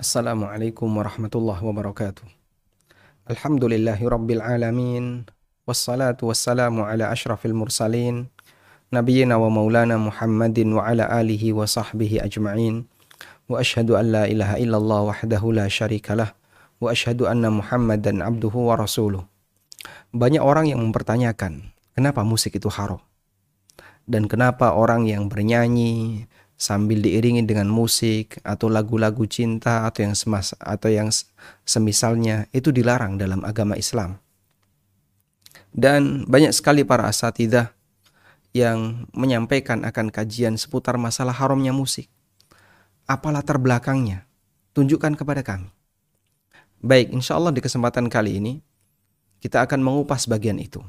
Assalamualaikum 0.00 0.88
warahmatullahi 0.96 1.60
wabarakatuh. 1.60 2.24
Alhamdulillahi 3.28 4.00
rabbil 4.08 4.40
alamin. 4.40 5.28
Wassalatu 5.68 6.32
wassalamu 6.32 6.88
ala 6.88 7.12
ashrafil 7.12 7.52
mursalin. 7.52 8.32
Nabiyyina 8.88 9.36
wa 9.36 9.52
maulana 9.52 10.00
Muhammadin 10.00 10.72
wa 10.72 10.88
ala 10.88 11.04
alihi 11.04 11.52
wa 11.52 11.68
sahbihi 11.68 12.16
ajma'in. 12.16 12.88
Wa 13.44 13.60
ashhadu 13.60 14.00
an 14.00 14.08
la 14.08 14.24
ilaha 14.24 14.56
illallah 14.56 15.12
wahdahu 15.12 15.52
la 15.52 15.68
syarikalah. 15.68 16.32
Wa 16.80 16.96
ashhadu 16.96 17.28
anna 17.28 17.52
Muhammadan 17.52 18.24
abduhu 18.24 18.72
wa 18.72 18.80
rasuluh. 18.80 19.28
Banyak 20.16 20.40
orang 20.40 20.72
yang 20.72 20.80
mempertanyakan, 20.80 21.76
kenapa 21.92 22.24
musik 22.24 22.56
itu 22.56 22.72
haram? 22.72 23.04
Dan 24.08 24.32
kenapa 24.32 24.72
orang 24.72 25.04
yang 25.04 25.28
bernyanyi, 25.28 26.24
sambil 26.60 27.00
diiringi 27.00 27.40
dengan 27.48 27.72
musik 27.72 28.36
atau 28.44 28.68
lagu-lagu 28.68 29.24
cinta 29.24 29.88
atau 29.88 30.04
yang 30.04 30.12
semas 30.12 30.52
atau 30.60 30.92
yang 30.92 31.08
semisalnya 31.64 32.52
itu 32.52 32.68
dilarang 32.68 33.16
dalam 33.16 33.40
agama 33.48 33.80
Islam. 33.80 34.20
Dan 35.72 36.28
banyak 36.28 36.52
sekali 36.52 36.84
para 36.84 37.08
asatidah 37.08 37.72
yang 38.52 39.08
menyampaikan 39.16 39.88
akan 39.88 40.12
kajian 40.12 40.60
seputar 40.60 41.00
masalah 41.00 41.32
haramnya 41.32 41.72
musik. 41.72 42.12
Apa 43.08 43.32
latar 43.32 43.56
belakangnya? 43.56 44.28
Tunjukkan 44.76 45.16
kepada 45.16 45.40
kami. 45.40 45.72
Baik, 46.84 47.16
insya 47.16 47.40
Allah 47.40 47.56
di 47.56 47.64
kesempatan 47.64 48.12
kali 48.12 48.36
ini 48.36 48.60
kita 49.40 49.64
akan 49.64 49.80
mengupas 49.80 50.28
bagian 50.28 50.60
itu. 50.60 50.84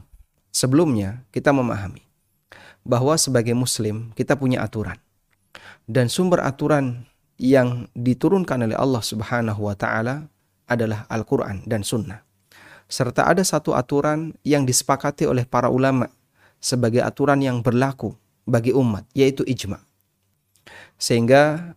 Sebelumnya 0.51 1.23
kita 1.31 1.55
memahami 1.55 2.03
bahwa 2.83 3.15
sebagai 3.15 3.55
muslim 3.55 4.11
kita 4.17 4.35
punya 4.35 4.59
aturan 4.65 4.99
dan 5.87 6.07
sumber 6.07 6.43
aturan 6.43 7.07
yang 7.41 7.89
diturunkan 7.97 8.69
oleh 8.69 8.77
Allah 8.77 9.01
Subhanahu 9.01 9.65
wa 9.65 9.73
taala 9.73 10.29
adalah 10.69 11.09
Al-Qur'an 11.09 11.65
dan 11.65 11.81
Sunnah. 11.81 12.21
Serta 12.85 13.25
ada 13.25 13.41
satu 13.41 13.73
aturan 13.73 14.37
yang 14.45 14.67
disepakati 14.67 15.25
oleh 15.25 15.47
para 15.47 15.71
ulama 15.71 16.11
sebagai 16.61 17.01
aturan 17.01 17.41
yang 17.41 17.65
berlaku 17.65 18.13
bagi 18.45 18.75
umat, 18.75 19.07
yaitu 19.17 19.41
ijma. 19.47 19.81
Sehingga 21.01 21.73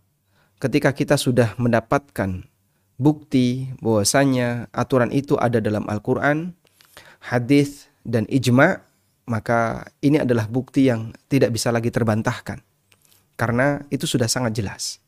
ketika 0.61 0.93
kita 0.93 1.17
sudah 1.17 1.57
mendapatkan 1.57 2.45
bukti 3.01 3.73
bahwasanya 3.81 4.69
aturan 4.69 5.09
itu 5.09 5.33
ada 5.39 5.57
dalam 5.57 5.87
Al-Quran, 5.89 6.53
hadis 7.25 7.89
dan 8.05 8.29
ijma, 8.29 8.85
maka 9.25 9.89
ini 10.05 10.21
adalah 10.21 10.45
bukti 10.45 10.93
yang 10.93 11.09
tidak 11.25 11.57
bisa 11.57 11.73
lagi 11.73 11.89
terbantahkan 11.89 12.61
karena 13.35 13.83
itu 13.91 14.07
sudah 14.07 14.27
sangat 14.27 14.55
jelas. 14.55 14.99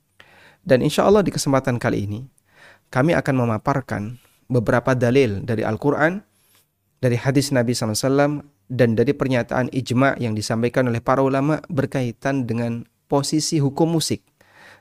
Dan 0.68 0.84
insya 0.84 1.08
Allah 1.08 1.24
di 1.24 1.32
kesempatan 1.32 1.80
kali 1.80 2.08
ini, 2.08 2.28
kami 2.92 3.16
akan 3.16 3.36
memaparkan 3.48 4.20
beberapa 4.52 4.96
dalil 4.96 5.44
dari 5.44 5.64
Al-Quran, 5.64 6.24
dari 7.00 7.16
hadis 7.20 7.52
Nabi 7.56 7.72
SAW, 7.72 8.44
dan 8.68 9.00
dari 9.00 9.16
pernyataan 9.16 9.72
ijma 9.72 10.20
yang 10.20 10.36
disampaikan 10.36 10.92
oleh 10.92 11.00
para 11.00 11.24
ulama 11.24 11.64
berkaitan 11.72 12.44
dengan 12.44 12.84
posisi 13.08 13.64
hukum 13.64 13.96
musik. 13.96 14.24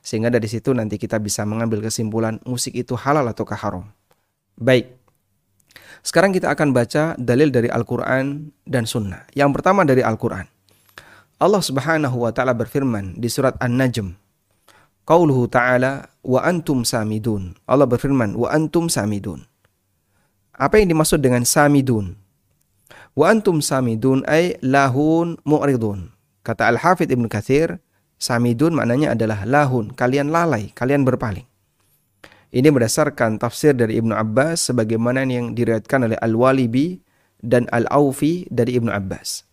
Sehingga 0.02 0.30
dari 0.30 0.46
situ 0.50 0.74
nanti 0.74 0.98
kita 0.98 1.18
bisa 1.22 1.46
mengambil 1.46 1.82
kesimpulan 1.82 2.38
musik 2.46 2.74
itu 2.74 2.94
halal 2.98 3.26
atau 3.30 3.46
haram. 3.46 3.86
Baik, 4.58 4.90
sekarang 6.02 6.30
kita 6.30 6.50
akan 6.50 6.70
baca 6.70 7.18
dalil 7.18 7.50
dari 7.50 7.66
Al-Quran 7.70 8.54
dan 8.66 8.86
Sunnah. 8.86 9.26
Yang 9.34 9.50
pertama 9.58 9.82
dari 9.82 10.02
Al-Quran. 10.02 10.55
Allah 11.36 11.60
Subhanahu 11.60 12.24
wa 12.24 12.32
taala 12.32 12.56
berfirman 12.56 13.20
di 13.20 13.28
surat 13.28 13.52
An-Najm. 13.60 14.16
Qauluhu 15.04 15.52
ta'ala 15.52 16.08
wa 16.24 16.40
antum 16.40 16.80
samidun. 16.80 17.52
Allah 17.68 17.84
berfirman 17.84 18.32
wa 18.32 18.48
antum 18.48 18.88
samidun. 18.88 19.44
Apa 20.56 20.80
yang 20.80 20.96
dimaksud 20.96 21.20
dengan 21.20 21.44
samidun? 21.44 22.16
Wa 23.12 23.36
antum 23.36 23.60
samidun 23.60 24.24
ay 24.24 24.56
lahun 24.64 25.36
mu'ridun. 25.44 26.08
Kata 26.40 26.72
Al-Hafidh 26.72 27.12
Ibn 27.12 27.28
Kathir, 27.28 27.84
samidun 28.16 28.72
maknanya 28.72 29.12
adalah 29.12 29.44
lahun, 29.44 29.92
kalian 29.92 30.32
lalai, 30.32 30.72
kalian 30.72 31.04
berpaling. 31.04 31.44
Ini 32.48 32.72
berdasarkan 32.72 33.36
tafsir 33.36 33.76
dari 33.76 34.00
Ibnu 34.00 34.16
Abbas 34.16 34.72
sebagaimana 34.72 35.28
yang 35.28 35.52
diriwayatkan 35.52 36.08
oleh 36.08 36.16
Al-Walibi 36.16 37.04
dan 37.44 37.68
Al-Aufi 37.68 38.48
dari 38.48 38.80
Ibnu 38.80 38.88
Abbas. 38.88 39.44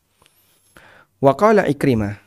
Waqala 1.24 1.64
Ikrimah. 1.72 2.20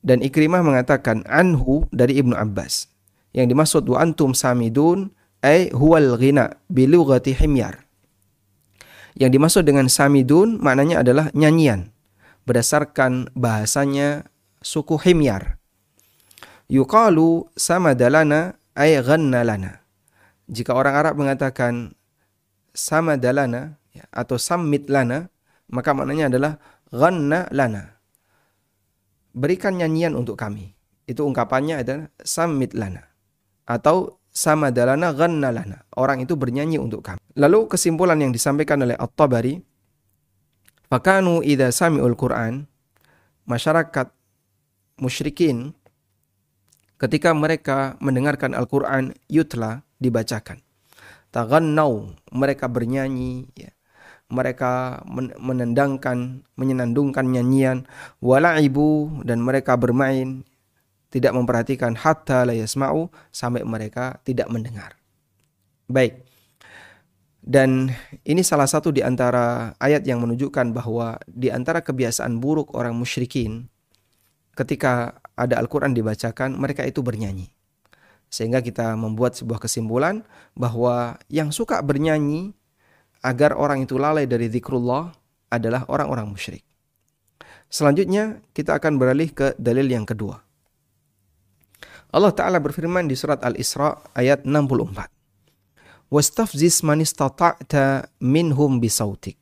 Dan 0.00 0.24
Ikrimah 0.24 0.64
mengatakan 0.64 1.20
anhu 1.28 1.84
dari 1.92 2.16
Ibnu 2.16 2.32
Abbas. 2.32 2.88
Yang 3.36 3.52
dimaksud 3.52 3.84
wa 3.92 4.00
antum 4.00 4.32
samidun 4.32 5.12
ay 5.44 5.68
huwal 5.76 6.16
ghina 6.16 6.56
bilughati 6.72 7.36
himyar. 7.36 7.84
Yang 9.12 9.30
dimaksud 9.36 9.62
dengan 9.68 9.92
samidun 9.92 10.56
maknanya 10.64 11.04
adalah 11.04 11.28
nyanyian 11.36 11.92
berdasarkan 12.48 13.28
bahasanya 13.36 14.24
suku 14.64 14.96
himyar. 14.96 15.60
Yuqalu 16.72 17.52
samadalana 17.52 18.56
ay 18.72 18.96
ghanna 19.04 19.44
lana. 19.44 19.84
Jika 20.48 20.72
orang 20.72 20.96
Arab 20.96 21.20
mengatakan 21.20 21.92
samadalana 22.72 23.76
ya, 23.92 24.08
atau 24.08 24.40
sammit 24.40 24.88
lana, 24.88 25.28
maka 25.68 25.92
maknanya 25.92 26.32
adalah 26.32 26.52
ghanna 26.88 27.50
lana 27.52 27.95
berikan 29.36 29.76
nyanyian 29.76 30.16
untuk 30.16 30.40
kami. 30.40 30.72
Itu 31.04 31.28
ungkapannya 31.28 31.84
adalah 31.84 32.08
samit 32.24 32.72
lana. 32.72 33.04
Atau 33.68 34.18
sama 34.32 34.72
dalana 34.72 35.12
ghanna 35.12 35.52
lana. 35.52 35.84
Orang 35.94 36.24
itu 36.24 36.34
bernyanyi 36.34 36.80
untuk 36.80 37.04
kami. 37.04 37.20
Lalu 37.36 37.68
kesimpulan 37.68 38.16
yang 38.18 38.32
disampaikan 38.32 38.80
oleh 38.80 38.96
At-Tabari. 38.96 39.60
Fakanu 40.88 41.44
idha 41.44 41.68
sami'ul 41.68 42.16
Qur'an. 42.16 42.64
Masyarakat 43.46 44.10
musyrikin 44.98 45.76
ketika 46.96 47.36
mereka 47.36 47.94
mendengarkan 48.00 48.56
Al-Quran 48.56 49.12
yutla 49.28 49.84
dibacakan. 50.00 50.64
Taghannau 51.30 52.16
mereka 52.32 52.66
bernyanyi 52.66 53.52
ya 53.52 53.75
mereka 54.26 55.02
menendangkan, 55.38 56.42
menyenandungkan 56.58 57.30
nyanyian, 57.30 57.86
walaibu 58.18 59.22
dan 59.22 59.38
mereka 59.38 59.78
bermain, 59.78 60.42
tidak 61.14 61.32
memperhatikan 61.32 61.94
hatta 61.94 62.42
la 62.42 62.54
yasma'u 62.54 63.06
sampai 63.30 63.62
mereka 63.62 64.18
tidak 64.26 64.50
mendengar. 64.50 64.98
Baik. 65.86 66.26
Dan 67.46 67.94
ini 68.26 68.42
salah 68.42 68.66
satu 68.66 68.90
di 68.90 69.06
antara 69.06 69.70
ayat 69.78 70.02
yang 70.02 70.18
menunjukkan 70.18 70.74
bahwa 70.74 71.14
di 71.30 71.46
antara 71.46 71.78
kebiasaan 71.78 72.42
buruk 72.42 72.74
orang 72.74 72.98
musyrikin 72.98 73.70
ketika 74.58 75.22
ada 75.38 75.60
Al-Qur'an 75.60 75.92
dibacakan, 75.92 76.58
mereka 76.58 76.82
itu 76.82 77.04
bernyanyi. 77.04 77.52
Sehingga 78.26 78.64
kita 78.64 78.98
membuat 78.98 79.38
sebuah 79.38 79.62
kesimpulan 79.62 80.26
bahwa 80.58 81.20
yang 81.30 81.54
suka 81.54 81.78
bernyanyi 81.84 82.56
agar 83.26 83.58
orang 83.58 83.82
itu 83.82 83.98
lalai 83.98 84.30
dari 84.30 84.46
zikrullah 84.46 85.10
adalah 85.50 85.82
orang-orang 85.90 86.30
musyrik. 86.30 86.62
Selanjutnya 87.66 88.38
kita 88.54 88.78
akan 88.78 89.02
beralih 89.02 89.34
ke 89.34 89.58
dalil 89.58 89.90
yang 89.90 90.06
kedua. 90.06 90.38
Allah 92.14 92.30
Ta'ala 92.30 92.62
berfirman 92.62 93.10
di 93.10 93.18
surat 93.18 93.42
Al-Isra 93.42 93.98
ayat 94.14 94.46
64. 94.46 95.10
Wastafzis 96.06 96.86
man 96.86 97.02
istata'ta 97.02 98.14
minhum 98.22 98.78
bisautik. 98.78 99.34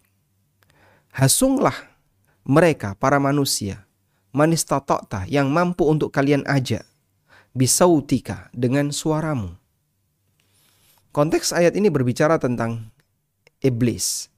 Hasunglah 1.13 1.77
mereka 2.49 2.97
para 2.97 3.21
manusia 3.21 3.85
man 4.33 4.57
istata'ta 4.57 5.29
yang 5.29 5.53
mampu 5.53 5.85
untuk 5.85 6.09
kalian 6.09 6.41
ajak 6.49 6.89
bisautika 7.53 8.49
dengan 8.57 8.89
suaramu. 8.89 9.61
Konteks 11.15 11.55
ayat 11.55 11.77
ini 11.77 11.93
berbicara 11.93 12.41
tentang 12.41 12.94
iblis 13.65 14.29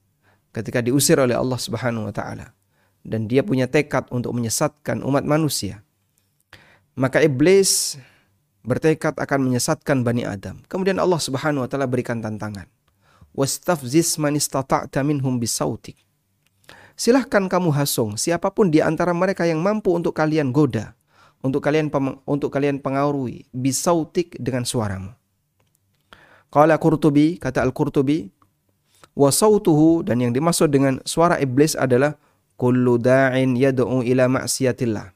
ketika 0.55 0.79
diusir 0.79 1.19
oleh 1.19 1.35
Allah 1.35 1.59
Subhanahu 1.59 2.09
wa 2.09 2.13
taala 2.15 2.55
dan 3.03 3.27
dia 3.27 3.43
punya 3.43 3.67
tekad 3.67 4.07
untuk 4.09 4.31
menyesatkan 4.33 5.03
umat 5.03 5.27
manusia. 5.27 5.83
Maka 6.97 7.21
iblis 7.21 7.99
bertekad 8.65 9.15
akan 9.15 9.47
menyesatkan 9.47 10.01
Bani 10.01 10.25
Adam. 10.25 10.59
Kemudian 10.65 10.97
Allah 10.97 11.21
Subhanahu 11.21 11.63
wa 11.63 11.69
taala 11.69 11.85
berikan 11.85 12.19
tantangan. 12.23 12.65
Wastafziz 13.37 14.17
man 14.17 14.33
istata'ta 14.33 15.05
minhum 15.05 15.37
bisautik. 15.37 16.01
Silahkan 16.97 17.45
kamu 17.45 17.69
hasung 17.77 18.17
siapa 18.17 18.49
pun 18.49 18.73
di 18.73 18.81
antara 18.81 19.13
mereka 19.13 19.45
yang 19.45 19.61
mampu 19.61 19.93
untuk 19.93 20.17
kalian 20.17 20.49
goda, 20.49 20.97
untuk 21.45 21.61
kalian 21.61 21.93
untuk 22.25 22.49
kalian 22.49 22.81
pengaruhi 22.81 23.45
bisautik 23.53 24.33
dengan 24.41 24.65
suaramu. 24.65 25.13
Qala 26.49 26.81
Qurtubi, 26.81 27.37
kata 27.37 27.61
Al-Qurtubi, 27.61 28.33
Wasautuhu 29.17 30.05
dan 30.05 30.21
yang 30.21 30.29
dimaksud 30.29 30.69
dengan 30.69 31.01
suara 31.01 31.41
iblis 31.41 31.73
adalah 31.73 32.13
kullu 32.53 33.01
da'in 33.01 33.57
yad'u 33.57 34.05
ila 34.05 34.29
maksiatillah. 34.29 35.09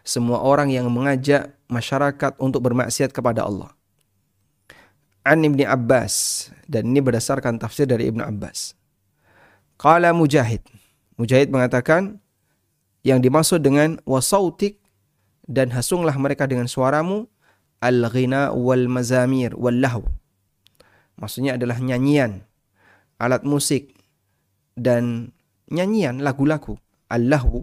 Semua 0.00 0.40
orang 0.40 0.72
yang 0.72 0.88
mengajak 0.88 1.52
masyarakat 1.68 2.32
untuk 2.40 2.64
bermaksiat 2.64 3.12
kepada 3.12 3.44
Allah. 3.44 3.76
an 5.22 5.44
Ibni 5.44 5.62
Abbas 5.62 6.48
dan 6.66 6.90
ini 6.90 6.98
berdasarkan 6.98 7.60
tafsir 7.60 7.86
dari 7.86 8.10
Ibnu 8.10 8.24
Abbas. 8.24 8.74
Qala 9.78 10.10
Mujahid. 10.10 10.64
Mujahid 11.20 11.52
mengatakan 11.52 12.18
yang 13.06 13.22
dimaksud 13.22 13.62
dengan 13.62 14.02
wasautik 14.02 14.82
dan 15.46 15.70
hasunglah 15.70 16.14
mereka 16.18 16.48
dengan 16.50 16.66
suaramu 16.66 17.30
al-ghina 17.78 18.50
wal 18.50 18.90
mazamir 18.90 19.54
wal 19.54 19.74
lahu. 19.74 20.02
Maksudnya 21.18 21.54
adalah 21.54 21.78
nyanyian, 21.78 22.42
alat 23.22 23.46
musik 23.46 23.94
dan 24.74 25.30
nyanyian 25.70 26.18
lagu-lagu 26.18 26.74
al-lahu. 27.06 27.62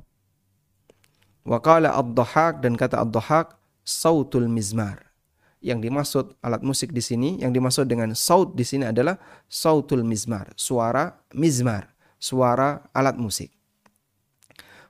Wa 1.44 1.60
qala 1.60 1.92
ad-dhahak 2.00 2.64
dan 2.64 2.80
kata 2.80 3.04
ad-dhahak 3.04 3.60
sautul 3.84 4.48
mizmar. 4.48 5.12
Yang 5.60 5.80
dimaksud 5.92 6.26
alat 6.40 6.64
musik 6.64 6.96
di 6.96 7.04
sini, 7.04 7.44
yang 7.44 7.52
dimaksud 7.52 7.84
dengan 7.92 8.16
saut 8.16 8.56
di 8.56 8.64
sini 8.64 8.88
adalah 8.88 9.20
sautul 9.52 10.08
mizmar, 10.08 10.56
suara 10.56 11.20
mizmar, 11.36 11.92
suara 12.16 12.88
alat 12.96 13.20
musik. 13.20 13.52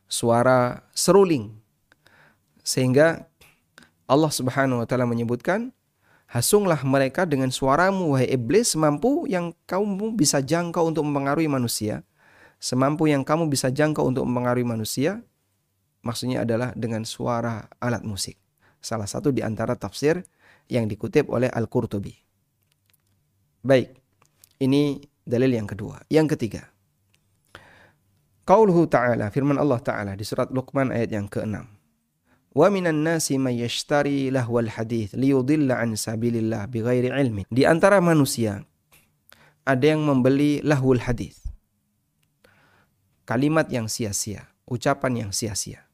Suara 0.05 0.85
seruling. 0.93 1.57
Sehingga 2.61 3.25
Allah 4.05 4.29
Subhanahu 4.29 4.85
wa 4.85 4.85
taala 4.85 5.09
menyebutkan, 5.09 5.73
hasunglah 6.29 6.77
mereka 6.85 7.25
dengan 7.25 7.49
suaramu 7.49 8.13
wahai 8.13 8.29
iblis 8.29 8.77
semampu 8.77 9.25
yang 9.25 9.51
kamu 9.65 10.13
bisa 10.13 10.39
jangkau 10.45 10.93
untuk 10.93 11.03
mempengaruhi 11.03 11.49
manusia. 11.49 12.05
Semampu 12.61 13.09
yang 13.09 13.25
kamu 13.25 13.49
bisa 13.49 13.71
jangkau 13.73 14.05
untuk 14.05 14.27
mempengaruhi 14.27 14.67
manusia, 14.67 15.23
maksudnya 16.03 16.43
adalah 16.45 16.75
dengan 16.77 17.07
suara 17.07 17.65
alat 17.81 18.03
musik. 18.03 18.35
Salah 18.83 19.07
satu 19.07 19.31
di 19.31 19.41
antara 19.41 19.79
tafsir 19.79 20.21
yang 20.67 20.85
dikutip 20.85 21.31
oleh 21.31 21.47
Al-Qurtubi. 21.49 22.13
Baik, 23.63 23.95
ini 24.59 24.99
dalil 25.23 25.55
yang 25.55 25.67
kedua. 25.67 26.03
Yang 26.11 26.35
ketiga, 26.35 26.67
Qauluhu 28.43 28.89
ta'ala, 28.91 29.31
firman 29.31 29.55
Allah 29.55 29.79
ta'ala 29.79 30.11
di 30.19 30.25
surat 30.27 30.51
Luqman 30.51 30.91
ayat 30.91 31.15
yang 31.15 31.31
ke-6. 31.31 31.78
Wa 32.59 32.67
minan 32.67 33.07
nasi 33.07 33.39
may 33.39 33.63
yashtari 33.63 34.27
lahwal 34.27 34.67
hadith 34.67 35.15
liyudilla 35.15 35.79
an 35.79 35.95
sabilillah 35.95 36.67
bighairi 36.67 37.07
ilmin. 37.07 37.47
Di 37.47 37.63
antara 37.63 38.03
manusia 38.03 38.67
ada 39.63 39.85
yang 39.87 40.03
membeli 40.03 40.59
lahwul 40.59 40.99
hadith. 40.99 41.39
Kalimat 43.23 43.71
yang 43.71 43.87
sia-sia, 43.87 44.51
ucapan 44.67 45.23
yang 45.23 45.31
sia-sia. 45.31 45.87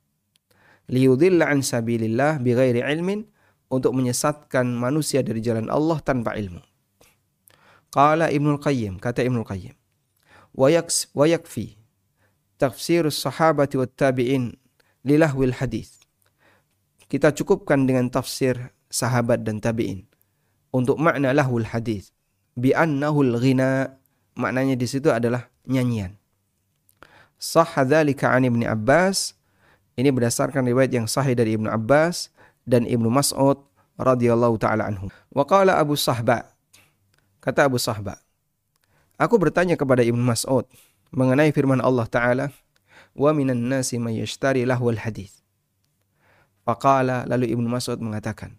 Liyudilla 0.89 1.53
an 1.53 1.61
sabilillah 1.61 2.41
bighairi 2.41 2.81
ilmin 2.81 3.29
untuk 3.69 3.93
menyesatkan 3.93 4.65
manusia 4.65 5.21
dari 5.21 5.45
jalan 5.45 5.69
Allah 5.69 6.01
tanpa 6.01 6.33
ilmu. 6.33 6.65
Qala 7.93 8.33
Ibnu 8.33 8.57
Qayyim, 8.57 8.97
kata 8.97 9.21
Ibnu 9.21 9.45
Qayyim. 9.45 9.77
Wa 10.57 11.25
yakfi 11.29 11.77
tafsir 12.57 13.05
sahabati 13.13 13.77
wat 13.77 13.93
tabi'in 13.93 14.57
lilahwil 15.05 15.61
hadis. 15.61 16.04
Kita 17.05 17.29
cukupkan 17.31 17.85
dengan 17.85 18.09
tafsir 18.09 18.73
sahabat 18.89 19.45
dan 19.45 19.61
tabi'in 19.61 20.05
untuk 20.73 20.97
makna 20.97 21.31
lahwul 21.31 21.63
hadis. 21.63 22.11
Bi 22.55 22.71
annahul 22.71 23.37
ghina 23.37 23.99
maknanya 24.33 24.75
di 24.75 24.87
situ 24.89 25.11
adalah 25.11 25.47
nyanyian. 25.69 26.17
Sahha 27.35 27.83
dzalika 27.83 28.31
an 28.31 28.47
Ibnu 28.47 28.65
Abbas 28.65 29.35
ini 29.95 30.09
berdasarkan 30.11 30.65
riwayat 30.65 30.91
yang 30.91 31.07
sahih 31.07 31.35
dari 31.35 31.55
Ibnu 31.55 31.69
Abbas 31.69 32.33
dan 32.65 32.87
Ibnu 32.89 33.07
Mas'ud 33.11 33.59
radhiyallahu 33.95 34.59
taala 34.59 34.89
anhu. 34.89 35.11
Wa 35.31 35.45
qala 35.45 35.77
Abu 35.77 35.93
Sahba 35.95 36.51
kata 37.39 37.69
Abu 37.69 37.77
Sahba 37.77 38.17
Aku 39.15 39.39
bertanya 39.39 39.79
kepada 39.79 40.03
Ibnu 40.03 40.19
Mas'ud 40.19 40.67
mengenai 41.15 41.53
firman 41.55 41.79
Allah 41.79 42.03
taala 42.09 42.51
wa 43.15 43.31
minan 43.31 43.71
nasi 43.71 43.95
may 43.95 44.19
yashtari 44.19 44.67
lahwal 44.67 44.99
hadis. 44.99 45.44
Faqala 46.65 47.29
lalu 47.29 47.53
Ibnu 47.53 47.69
Mas'ud 47.69 48.01
mengatakan 48.01 48.57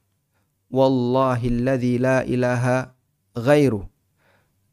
Wallahi 0.71 1.51
alladzi 1.51 1.99
la 1.99 2.23
ilaha 2.23 2.95
ghairu 3.35 3.83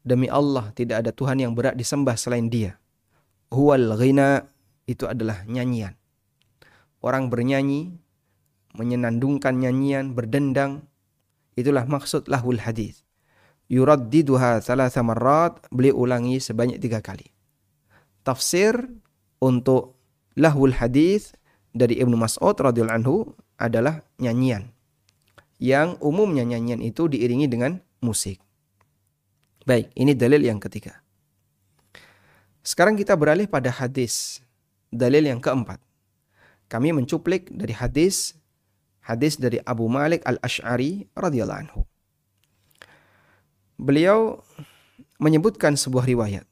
Demi 0.04 0.28
Allah 0.28 0.70
tidak 0.76 1.02
ada 1.02 1.10
Tuhan 1.10 1.40
yang 1.40 1.56
berat 1.56 1.80
disembah 1.80 2.12
selain 2.20 2.52
dia. 2.52 2.76
Huwal 3.48 3.96
ghina 3.96 4.44
itu 4.84 5.08
adalah 5.08 5.48
nyanyian. 5.48 5.96
Orang 7.00 7.32
bernyanyi 7.32 7.96
menyenandungkan 8.76 9.56
nyanyian, 9.56 10.12
berdendang. 10.12 10.84
Itulah 11.56 11.88
maksud 11.88 12.28
lahul 12.28 12.60
hadis. 12.60 13.00
Yuraddiduha 13.72 14.60
thalatha 14.60 15.00
marrat, 15.00 15.56
beli 15.72 15.88
ulangi 15.88 16.36
sebanyak 16.36 16.76
tiga 16.84 17.00
kali. 17.00 17.32
Tafsir 18.28 18.76
untuk 19.40 19.96
lahul 20.36 20.76
hadis 20.76 21.32
dari 21.74 21.98
Ibnu 21.98 22.14
Mas'ud 22.14 22.54
radhiyallahu 22.54 22.98
anhu 23.02 23.16
adalah 23.58 24.06
nyanyian. 24.22 24.70
Yang 25.58 25.98
umumnya 25.98 26.46
nyanyian 26.46 26.80
itu 26.80 27.10
diiringi 27.10 27.50
dengan 27.50 27.82
musik. 27.98 28.38
Baik, 29.66 29.90
ini 29.98 30.14
dalil 30.14 30.40
yang 30.44 30.62
ketiga. 30.62 31.02
Sekarang 32.62 32.94
kita 32.94 33.18
beralih 33.18 33.50
pada 33.50 33.68
hadis. 33.68 34.40
Dalil 34.94 35.26
yang 35.26 35.42
keempat. 35.42 35.82
Kami 36.70 36.94
mencuplik 36.94 37.50
dari 37.50 37.74
hadis 37.74 38.38
Hadis 39.04 39.36
dari 39.36 39.60
Abu 39.68 39.84
Malik 39.84 40.24
Al-Ash'ari 40.24 41.12
radhiyallahu 41.12 41.60
anhu. 41.68 41.80
Beliau 43.76 44.40
menyebutkan 45.20 45.76
sebuah 45.76 46.08
riwayat. 46.08 46.48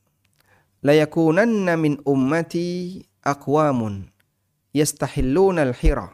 La 0.85 0.93
yakunanna 0.93 1.81
min 1.81 1.97
ummati 2.05 3.01
aqwamun 3.25 4.12
yastahilluna 4.73 5.69
al-hira 5.69 6.13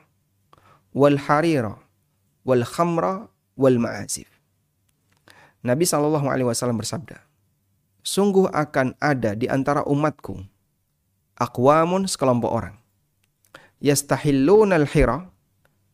wal 0.94 1.18
harira 1.18 1.78
wal 2.42 2.62
khamra 2.62 3.26
wal 3.58 3.78
ma'azif. 3.78 4.28
Nabi 5.62 5.86
Shallallahu 5.86 6.30
alaihi 6.30 6.46
wasallam 6.46 6.78
bersabda, 6.78 7.18
Sungguh 8.06 8.48
akan 8.50 8.94
ada 9.02 9.34
di 9.34 9.50
antara 9.50 9.84
umatku 9.84 10.40
aqwamun 11.38 12.08
sekelompok 12.08 12.50
orang 12.50 12.78
yastahilluna 13.78 14.78
al-hira 14.78 15.30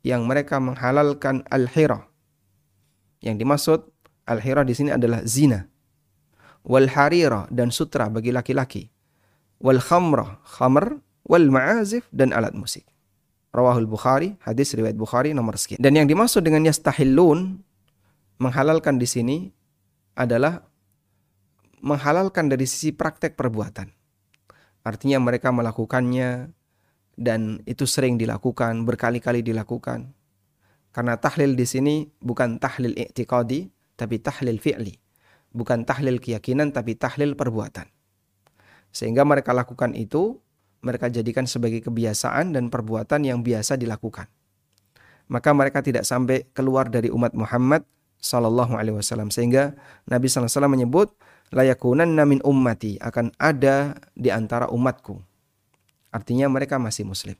yang 0.05 0.29
mereka 0.29 0.61
menghalalkan 0.61 1.45
al-hira. 1.49 2.09
Yang 3.25 3.37
dimaksud 3.41 3.81
al-hira 4.29 4.65
di 4.65 4.77
sini 4.77 4.91
adalah 4.93 5.25
zina. 5.25 5.65
Wal 6.65 6.89
harira 6.93 7.49
dan 7.53 7.69
sutra 7.73 8.09
bagi 8.09 8.33
laki-laki. 8.33 8.89
Wal 9.61 9.81
khamra, 9.81 10.41
khamr, 10.45 11.01
wal 11.25 11.49
ma'azif 11.49 12.07
dan 12.13 12.33
alat 12.33 12.53
musik. 12.53 12.85
Rawahul 13.55 13.87
Bukhari, 13.87 14.35
hadis 14.43 14.75
riwayat 14.75 14.99
Bukhari 14.99 15.31
nomor 15.31 15.55
sekian. 15.55 15.79
Dan 15.79 15.95
yang 15.95 16.11
dimaksud 16.11 16.43
dengan 16.43 16.67
yastahillun 16.67 17.63
menghalalkan 18.43 18.99
di 18.99 19.07
sini 19.07 19.37
adalah 20.19 20.67
menghalalkan 21.85 22.51
dari 22.51 22.67
sisi 22.67 22.91
praktek 22.91 23.39
perbuatan. 23.39 23.93
Artinya 24.85 25.23
mereka 25.23 25.55
melakukannya 25.55 26.51
dan 27.15 27.63
itu 27.65 27.87
sering 27.87 28.19
dilakukan, 28.19 28.83
berkali-kali 28.85 29.41
dilakukan. 29.41 30.13
Karena 30.91 31.15
tahlil 31.19 31.55
di 31.55 31.67
sini 31.67 31.95
bukan 32.23 32.59
tahlil 32.59 32.95
i'tiqadi, 32.95 33.71
tapi 33.95 34.19
tahlil 34.19 34.59
fi'li. 34.59 34.95
Bukan 35.55 35.87
tahlil 35.87 36.19
keyakinan, 36.19 36.75
tapi 36.75 36.99
tahlil 36.99 37.39
perbuatan. 37.39 37.87
Sehingga 38.91 39.23
mereka 39.23 39.55
lakukan 39.55 39.95
itu, 39.95 40.43
mereka 40.85 41.09
jadikan 41.09 41.49
sebagai 41.49 41.81
kebiasaan 41.81 42.53
dan 42.53 42.69
perbuatan 42.69 43.25
yang 43.25 43.41
biasa 43.41 43.81
dilakukan. 43.81 44.29
Maka 45.33 45.57
mereka 45.57 45.81
tidak 45.81 46.05
sampai 46.05 46.45
keluar 46.53 46.93
dari 46.93 47.09
umat 47.09 47.33
Muhammad 47.33 47.89
Sallallahu 48.21 48.77
Alaihi 48.77 49.01
Wasallam. 49.01 49.33
Sehingga 49.33 49.73
Nabi 50.05 50.29
Sallallahu 50.29 50.53
Alaihi 50.53 50.57
Wasallam 50.61 50.75
menyebut, 50.77 51.09
layakunan 51.49 52.13
namin 52.13 52.45
ummati 52.45 53.01
akan 53.01 53.33
ada 53.41 53.97
di 54.13 54.29
antara 54.29 54.69
umatku 54.69 55.25
Artinya 56.15 56.47
mereka 56.47 56.79
masih 56.79 57.03
muslim. 57.03 57.35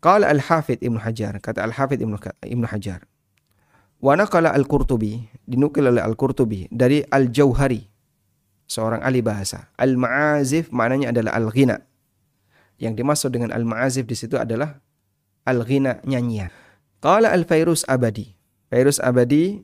Qala 0.00 0.32
Al-Hafidh 0.32 0.80
Ibnu 0.80 0.96
Hajar, 0.96 1.36
kata 1.36 1.60
Al-Hafidh 1.68 2.00
Ibnu, 2.00 2.16
Ibnu 2.40 2.64
Hajar. 2.64 3.04
Wa 4.00 4.16
naqala 4.16 4.56
Al-Qurtubi, 4.56 5.28
dinukil 5.44 5.84
oleh 5.84 6.00
Al-Qurtubi 6.00 6.64
dari 6.72 7.04
Al-Jauhari, 7.04 7.84
seorang 8.64 9.04
ahli 9.04 9.20
bahasa. 9.20 9.68
Al-Ma'azif 9.76 10.72
maknanya 10.72 11.12
adalah 11.12 11.36
al-ghina. 11.36 11.84
Yang 12.76 12.94
dimaksud 13.00 13.30
dengan 13.32 13.50
al-ma'azif 13.52 14.04
di 14.04 14.16
situ 14.16 14.36
adalah 14.36 14.80
al-ghina 15.48 16.04
nyanyian. 16.04 16.52
Qala 17.00 17.32
Al-Fairus 17.32 17.88
Abadi. 17.88 18.36
Fairus 18.68 19.00
Abadi 19.00 19.62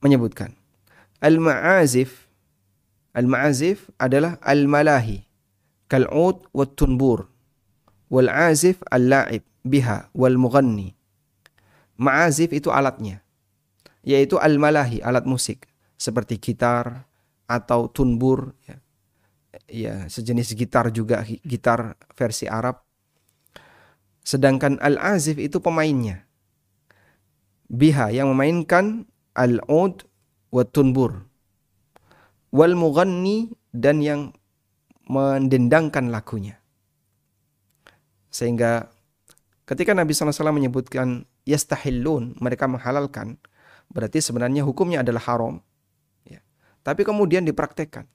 menyebutkan 0.00 0.56
al-ma'azif 1.20 2.30
al-ma'azif 3.12 3.92
adalah 4.00 4.40
al-malahi 4.40 5.28
kal'ud 5.90 6.48
wa 6.56 6.64
tunbur 6.64 7.28
wal 8.08 8.30
azif 8.32 8.80
al-la'ib 8.88 9.44
biha 9.66 10.08
wal 10.16 10.40
mughanni. 10.40 10.96
Ma'azif 12.00 12.56
itu 12.56 12.72
alatnya. 12.72 13.20
yaitu 14.00 14.40
al-malahi, 14.40 15.04
alat 15.04 15.28
musik 15.28 15.68
seperti 16.00 16.40
gitar 16.40 17.04
atau 17.44 17.92
tunbur 17.92 18.56
ya. 18.64 18.80
Ya 19.66 20.06
sejenis 20.06 20.54
gitar 20.54 20.90
juga 20.94 21.22
gitar 21.42 21.98
versi 22.14 22.46
Arab. 22.46 22.82
Sedangkan 24.22 24.78
al-azif 24.78 25.40
itu 25.40 25.58
pemainnya. 25.58 26.28
Biha 27.70 28.10
yang 28.10 28.30
memainkan 28.34 29.06
al-ud 29.34 30.06
wa 30.50 30.62
tunbur. 30.66 31.26
Wal 32.50 32.74
mughanni 32.74 33.54
dan 33.70 34.02
yang 34.02 34.34
mendendangkan 35.06 36.10
lagunya. 36.10 36.58
Sehingga 38.30 38.90
ketika 39.66 39.94
Nabi 39.94 40.14
SAW 40.14 40.54
menyebutkan 40.54 41.26
yastahillun, 41.46 42.38
mereka 42.38 42.70
menghalalkan, 42.70 43.38
berarti 43.90 44.22
sebenarnya 44.22 44.62
hukumnya 44.62 45.02
adalah 45.02 45.22
haram. 45.26 45.58
Ya. 46.26 46.42
Tapi 46.86 47.02
kemudian 47.02 47.42
dipraktekkan. 47.42 48.06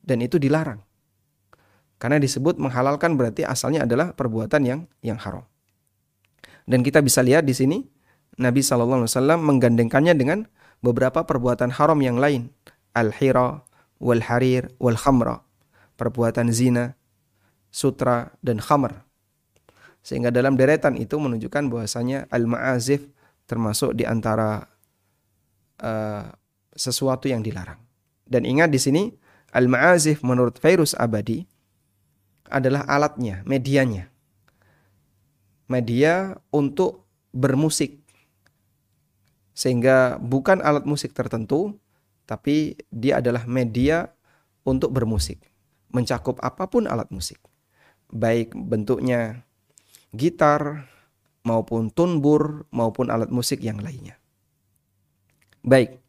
Dan 0.00 0.24
itu 0.24 0.40
dilarang. 0.40 0.80
Karena 2.00 2.16
disebut 2.16 2.56
menghalalkan 2.56 3.14
berarti 3.20 3.44
asalnya 3.44 3.84
adalah 3.84 4.16
perbuatan 4.16 4.64
yang 4.64 4.80
yang 5.04 5.20
haram. 5.20 5.44
Dan 6.64 6.80
kita 6.80 7.04
bisa 7.04 7.20
lihat 7.20 7.44
di 7.44 7.52
sini 7.52 7.84
Nabi 8.40 8.64
SAW 8.64 9.04
menggandengkannya 9.36 10.16
dengan 10.16 10.48
beberapa 10.80 11.28
perbuatan 11.28 11.76
haram 11.76 12.00
yang 12.00 12.16
lain. 12.16 12.48
Al-hira, 12.96 13.60
wal-harir, 14.00 14.72
wal-khamra. 14.80 15.44
Perbuatan 16.00 16.48
zina, 16.48 16.96
sutra, 17.68 18.32
dan 18.40 18.64
khamr. 18.64 19.04
Sehingga 20.00 20.32
dalam 20.32 20.56
deretan 20.56 20.96
itu 20.96 21.20
menunjukkan 21.20 21.68
bahwasanya 21.68 22.32
al-ma'azif 22.32 23.04
termasuk 23.44 23.92
di 23.92 24.08
antara 24.08 24.64
uh, 25.84 26.24
sesuatu 26.72 27.28
yang 27.28 27.44
dilarang. 27.44 27.76
Dan 28.24 28.48
ingat 28.48 28.72
di 28.72 28.80
sini 28.80 29.02
al-ma'azif 29.54 30.22
menurut 30.22 30.58
Fairus 30.58 30.94
Abadi 30.98 31.46
adalah 32.50 32.86
alatnya, 32.90 33.46
medianya. 33.46 34.10
Media 35.70 36.34
untuk 36.50 37.06
bermusik. 37.30 38.02
Sehingga 39.54 40.18
bukan 40.18 40.58
alat 40.64 40.82
musik 40.82 41.14
tertentu, 41.14 41.78
tapi 42.26 42.74
dia 42.90 43.22
adalah 43.22 43.46
media 43.46 44.10
untuk 44.66 44.90
bermusik. 44.90 45.38
Mencakup 45.94 46.42
apa 46.42 46.66
pun 46.66 46.90
alat 46.90 47.06
musik. 47.14 47.38
Baik 48.10 48.54
bentuknya 48.54 49.46
gitar, 50.10 50.90
maupun 51.44 51.88
tunbur, 51.88 52.68
maupun 52.74 53.08
alat 53.08 53.32
musik 53.32 53.64
yang 53.64 53.80
lainnya. 53.80 54.18
Baik, 55.60 55.99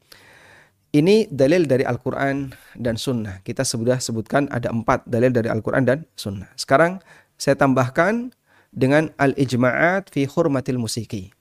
ini 0.92 1.28
dalil 1.32 1.64
dari 1.68 1.88
Al-Quran 1.88 2.52
dan 2.76 2.96
Sunnah. 3.00 3.40
Kita 3.48 3.64
sudah 3.64 4.00
sebutkan 4.04 4.52
ada 4.52 4.72
empat 4.72 5.08
dalil 5.08 5.32
dari 5.32 5.48
Al-Quran 5.48 5.88
dan 5.88 6.00
Sunnah. 6.20 6.52
Sekarang 6.60 7.00
saya 7.40 7.56
tambahkan 7.56 8.36
dengan 8.76 9.12
al-ijma'at 9.16 10.12
fi 10.12 10.28
hurmatil 10.28 10.80
musiki. 10.80 11.32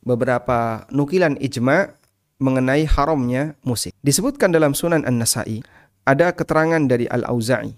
Beberapa 0.00 0.88
nukilan 0.88 1.36
ijma' 1.36 1.92
mengenai 2.40 2.88
haramnya 2.88 3.56
musik. 3.64 3.92
Disebutkan 4.00 4.52
dalam 4.52 4.72
Sunan 4.72 5.04
An-Nasai, 5.04 5.60
ada 6.08 6.32
keterangan 6.32 6.80
dari 6.88 7.04
Al-Auza'i. 7.08 7.76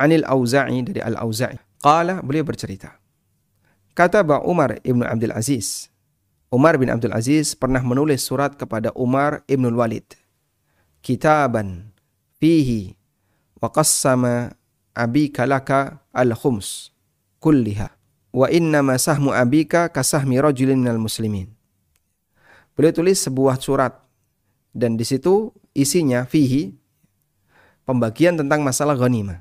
Anil 0.00 0.24
Auza'i 0.24 0.80
dari 0.80 1.00
Al-Auza'i. 1.04 1.60
Qala 1.82 2.24
beliau 2.24 2.46
bercerita. 2.46 2.96
Kata 3.92 4.24
Ba 4.24 4.40
Umar 4.40 4.80
Ibn 4.80 5.04
Abdul 5.04 5.36
Aziz. 5.36 5.91
Umar 6.52 6.76
bin 6.76 6.92
Abdul 6.92 7.16
Aziz 7.16 7.56
pernah 7.56 7.80
menulis 7.80 8.28
surat 8.28 8.52
kepada 8.60 8.92
Umar 8.92 9.40
Ibn 9.48 9.72
Walid. 9.72 10.04
Kitaban 11.00 11.96
fihi 12.36 12.92
wa 13.56 13.72
qassama 13.72 14.52
abika 14.92 15.48
laka 15.48 16.04
al-khums 16.12 16.92
kulliha. 17.40 17.96
Wa 18.36 18.52
innama 18.52 19.00
sahmu 19.00 19.32
abika 19.32 19.88
kasahmi 19.88 20.36
rajulin 20.44 20.76
minal 20.76 21.00
muslimin. 21.00 21.48
Beliau 22.76 22.92
tulis 22.92 23.24
sebuah 23.24 23.56
surat 23.56 23.96
dan 24.76 25.00
di 25.00 25.08
situ 25.08 25.56
isinya 25.72 26.28
fihi 26.28 26.76
pembagian 27.88 28.36
tentang 28.36 28.60
masalah 28.60 28.92
ghanimah. 29.00 29.40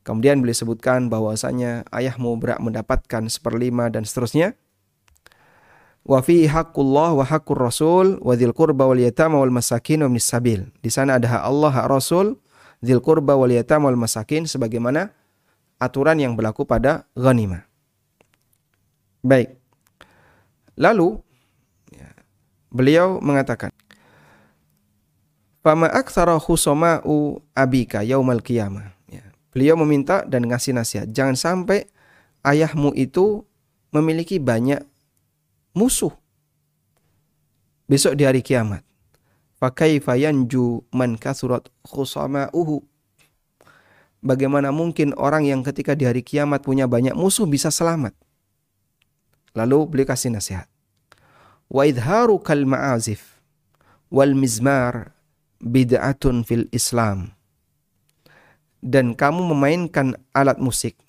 Kemudian 0.00 0.40
beliau 0.40 0.56
sebutkan 0.56 1.12
bahwasanya 1.12 1.84
ayahmu 1.92 2.40
berhak 2.40 2.64
mendapatkan 2.64 3.28
seperlima 3.28 3.92
dan 3.92 4.08
seterusnya. 4.08 4.56
Wa 6.04 6.20
fi 6.20 6.44
haqqullah 6.44 7.16
wa 7.16 7.24
haqqur 7.24 7.56
rasul 7.56 8.20
wa 8.20 8.36
dzil 8.36 8.52
qurba 8.52 8.84
wal 8.84 9.00
yatama 9.00 9.40
wal 9.40 9.52
masakin 9.52 10.04
wa 10.04 10.12
sabil. 10.20 10.68
Di 10.84 10.92
sana 10.92 11.16
ada 11.16 11.26
hak 11.26 11.42
Allah, 11.48 11.72
hak 11.72 11.86
Rasul, 11.88 12.36
dzil 12.84 13.00
qurba 13.00 13.32
wal 13.40 13.48
yatama 13.48 13.88
wal 13.88 13.96
masakin 13.96 14.44
sebagaimana 14.44 15.16
aturan 15.80 16.20
yang 16.20 16.36
berlaku 16.36 16.68
pada 16.68 17.08
ghanimah. 17.16 17.64
Baik. 19.24 19.56
Lalu 20.76 21.24
ya, 21.94 22.12
beliau 22.68 23.22
mengatakan 23.24 23.72
Fama 25.64 25.88
aktsara 25.88 26.36
khusama'u 26.36 27.40
abika 27.56 28.04
yaumal 28.04 28.44
qiyamah. 28.44 28.92
Beliau 29.54 29.78
meminta 29.78 30.26
dan 30.26 30.50
ngasih 30.50 30.74
nasihat, 30.74 31.06
jangan 31.14 31.38
sampai 31.38 31.86
ayahmu 32.42 32.90
itu 32.98 33.46
memiliki 33.94 34.42
banyak 34.42 34.82
musuh 35.74 36.14
besok 37.90 38.16
di 38.16 38.24
hari 38.24 38.40
kiamat. 38.40 38.80
Fakaifa 39.60 40.16
yanju 40.18 40.86
man 40.94 41.18
kasurat 41.18 41.66
khusama'uhu. 41.86 42.82
Bagaimana 44.24 44.72
mungkin 44.72 45.12
orang 45.20 45.44
yang 45.44 45.60
ketika 45.60 45.92
di 45.92 46.08
hari 46.08 46.24
kiamat 46.24 46.64
punya 46.64 46.88
banyak 46.88 47.12
musuh 47.12 47.44
bisa 47.44 47.68
selamat? 47.68 48.16
Lalu 49.52 49.78
beliau 49.86 50.08
kasih 50.08 50.32
nasihat. 50.32 50.66
Wa 51.68 51.84
idharu 51.84 52.40
kal 52.40 52.64
ma'azif 52.64 53.40
wal 54.08 54.32
mizmar 54.32 55.12
bid'atun 55.60 56.44
fil 56.44 56.68
Islam 56.72 57.34
dan 58.84 59.16
kamu 59.16 59.48
memainkan 59.56 60.12
alat 60.36 60.60
musik 60.60 61.00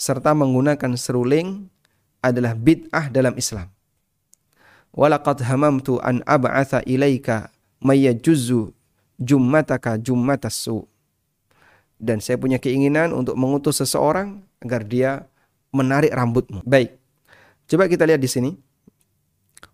serta 0.00 0.32
menggunakan 0.32 0.96
seruling 0.96 1.68
adalah 2.24 2.54
bid'ah 2.54 3.10
dalam 3.10 3.34
Islam. 3.38 3.70
Walaqad 4.94 5.44
hamamtu 5.46 6.02
an 6.02 6.24
ab'atha 6.26 6.82
ilaika 6.88 7.52
mayyajuzzu 7.84 8.74
jummataka 9.18 9.98
jummatassu. 9.98 10.86
Dan 11.98 12.22
saya 12.22 12.38
punya 12.38 12.62
keinginan 12.62 13.10
untuk 13.10 13.34
mengutus 13.34 13.82
seseorang 13.82 14.42
agar 14.62 14.86
dia 14.86 15.26
menarik 15.74 16.14
rambutmu. 16.14 16.62
Baik. 16.62 16.94
Coba 17.66 17.90
kita 17.90 18.06
lihat 18.06 18.22
di 18.22 18.30
sini. 18.30 18.50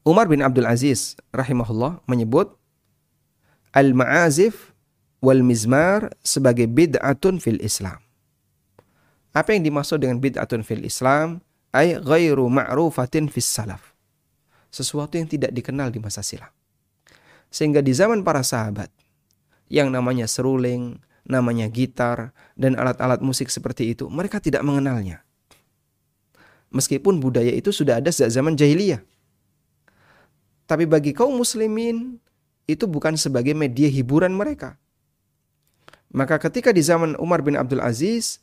Umar 0.01 0.29
bin 0.29 0.41
Abdul 0.41 0.65
Aziz 0.65 1.17
rahimahullah 1.37 2.01
menyebut 2.09 2.57
al-ma'azif 3.77 4.73
wal 5.21 5.45
mizmar 5.45 6.13
sebagai 6.25 6.65
bid'atun 6.65 7.37
fil 7.41 7.61
Islam. 7.61 8.01
Apa 9.37 9.53
yang 9.53 9.69
dimaksud 9.69 10.01
dengan 10.01 10.17
bid'atun 10.17 10.65
fil 10.65 10.85
Islam? 10.85 11.44
Ay 11.75 11.99
ghairu 11.99 12.47
ma'rufatin 12.47 13.27
fis 13.27 13.51
salaf. 13.51 13.83
Sesuatu 14.71 15.19
yang 15.19 15.27
tidak 15.27 15.51
dikenal 15.51 15.91
di 15.91 15.99
masa 15.99 16.23
silam. 16.23 16.51
Sehingga 17.51 17.83
di 17.83 17.91
zaman 17.91 18.23
para 18.23 18.47
sahabat, 18.47 18.91
yang 19.67 19.91
namanya 19.91 20.31
seruling, 20.31 21.03
namanya 21.27 21.67
gitar, 21.67 22.31
dan 22.55 22.79
alat-alat 22.79 23.19
musik 23.23 23.51
seperti 23.51 23.91
itu, 23.91 24.07
mereka 24.07 24.39
tidak 24.39 24.63
mengenalnya. 24.63 25.27
Meskipun 26.75 27.23
budaya 27.23 27.51
itu 27.55 27.71
sudah 27.71 27.99
ada 28.03 28.11
sejak 28.11 28.35
zaman 28.35 28.55
jahiliyah. 28.59 29.03
Tapi 30.67 30.87
bagi 30.87 31.15
kaum 31.15 31.39
muslimin, 31.39 32.19
itu 32.65 32.87
bukan 32.89 33.15
sebagai 33.19 33.53
media 33.53 33.91
hiburan 33.91 34.33
mereka. 34.33 34.79
Maka 36.15 36.39
ketika 36.39 36.71
di 36.71 36.81
zaman 36.81 37.19
Umar 37.19 37.43
bin 37.43 37.59
Abdul 37.59 37.83
Aziz 37.83 38.39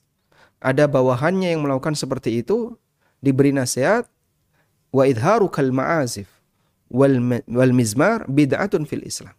ada 0.59 0.85
bawahannya 0.85 1.55
yang 1.55 1.63
melakukan 1.63 1.95
seperti 1.95 2.43
itu 2.43 2.75
diberi 3.21 3.53
nasihat 3.55 4.09
wa 4.91 5.07
idharu 5.07 5.47
kal 5.47 5.71
ma'azif 5.71 6.27
wal, 6.91 7.15
wal 7.47 7.73
mizmar 7.73 8.27
bid'atun 8.27 8.83
fil 8.83 9.05
Islam. 9.07 9.33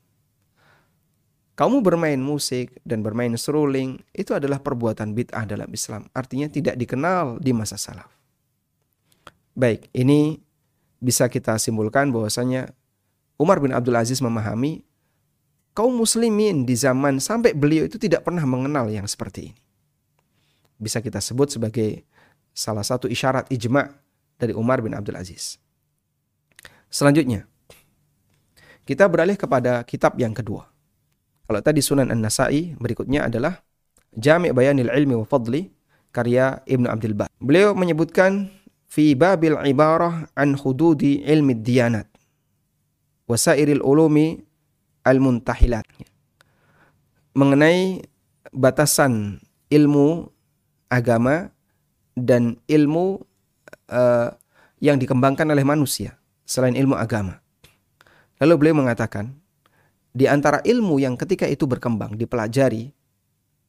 Kamu 1.52 1.84
bermain 1.84 2.16
musik 2.16 2.80
dan 2.80 3.04
bermain 3.04 3.36
seruling 3.36 4.00
itu 4.16 4.32
adalah 4.32 4.56
perbuatan 4.64 5.12
bid'ah 5.12 5.44
dalam 5.44 5.68
Islam. 5.68 6.08
Artinya 6.16 6.48
tidak 6.48 6.80
dikenal 6.80 7.44
di 7.44 7.52
masa 7.52 7.76
salaf. 7.76 8.08
Baik, 9.52 9.84
ini 9.92 10.40
bisa 10.96 11.28
kita 11.28 11.60
simpulkan 11.60 12.08
bahwasanya 12.08 12.72
Umar 13.36 13.60
bin 13.60 13.76
Abdul 13.76 14.00
Aziz 14.00 14.24
memahami 14.24 14.80
kaum 15.76 15.92
muslimin 15.92 16.64
di 16.64 16.72
zaman 16.72 17.20
sampai 17.20 17.52
beliau 17.52 17.84
itu 17.84 18.00
tidak 18.00 18.24
pernah 18.24 18.48
mengenal 18.48 18.88
yang 18.88 19.04
seperti 19.04 19.52
ini. 19.52 19.60
Bisa 20.80 21.04
kita 21.04 21.20
sebut 21.20 21.52
sebagai 21.52 22.08
salah 22.52 22.84
satu 22.84 23.08
isyarat 23.08 23.48
ijma' 23.48 23.88
dari 24.36 24.52
Umar 24.52 24.80
bin 24.84 24.92
Abdul 24.96 25.16
Aziz. 25.16 25.56
Selanjutnya, 26.92 27.48
kita 28.84 29.08
beralih 29.08 29.36
kepada 29.36 29.80
kitab 29.84 30.16
yang 30.20 30.36
kedua. 30.36 30.68
Kalau 31.48 31.60
tadi 31.64 31.80
Sunan 31.80 32.12
An-Nasai, 32.12 32.76
berikutnya 32.76 33.28
adalah 33.28 33.60
Jami' 34.12 34.52
Bayanil 34.52 34.92
Ilmi 34.92 35.16
wa 35.16 35.26
Fadli 35.26 35.72
karya 36.12 36.60
Ibnu 36.68 36.86
Abdul 36.86 37.16
Bar. 37.16 37.32
Beliau 37.40 37.72
menyebutkan 37.72 38.52
fi 38.92 39.16
babil 39.16 39.56
ibarah 39.56 40.28
an 40.36 40.52
hududi 40.52 41.24
ilmi 41.24 41.56
diyanat 41.56 42.04
wasairil 43.24 43.80
ulumi 43.80 44.36
al-muntahilat 45.00 45.88
mengenai 47.32 48.04
batasan 48.52 49.40
ilmu 49.72 50.28
agama 50.92 51.48
dan 52.18 52.60
ilmu 52.68 53.20
uh, 53.88 54.28
yang 54.82 54.98
dikembangkan 54.98 55.48
oleh 55.48 55.64
manusia 55.64 56.18
selain 56.42 56.74
ilmu 56.76 56.98
agama. 56.98 57.40
Lalu 58.42 58.54
beliau 58.58 58.82
mengatakan, 58.82 59.30
di 60.12 60.26
antara 60.26 60.60
ilmu 60.66 60.98
yang 60.98 61.14
ketika 61.14 61.46
itu 61.46 61.64
berkembang, 61.64 62.18
dipelajari 62.18 62.90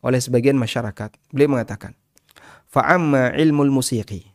oleh 0.03 0.19
sebagian 0.19 0.57
masyarakat, 0.57 1.13
beliau 1.31 1.55
mengatakan, 1.55 1.95
fa'amma 2.67 3.37
ilmu 3.37 3.69
musiki, 3.69 4.27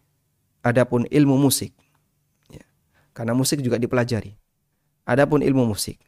adapun 0.63 1.05
ilmu 1.11 1.37
musik, 1.37 1.75
ya, 2.49 2.65
karena 3.13 3.35
musik 3.35 3.61
juga 3.61 3.77
dipelajari, 3.77 4.33
adapun 5.05 5.43
ilmu 5.43 5.75
musik, 5.75 5.99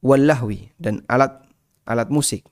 wallahwi 0.00 0.70
dan 0.78 1.02
alat 1.10 1.42
alat 1.84 2.08
musik, 2.08 2.46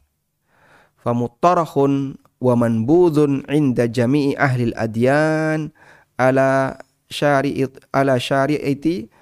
famuttarahun 1.01 2.19
wa 2.41 2.57
manbudun 2.57 3.45
inda 3.53 3.85
jami'i 3.87 4.33
ahli 4.35 4.73
al-adyan 4.73 5.71
ala 6.17 6.81
syari'it 7.13 7.77
ala 7.93 8.17
syari'iti 8.17 9.13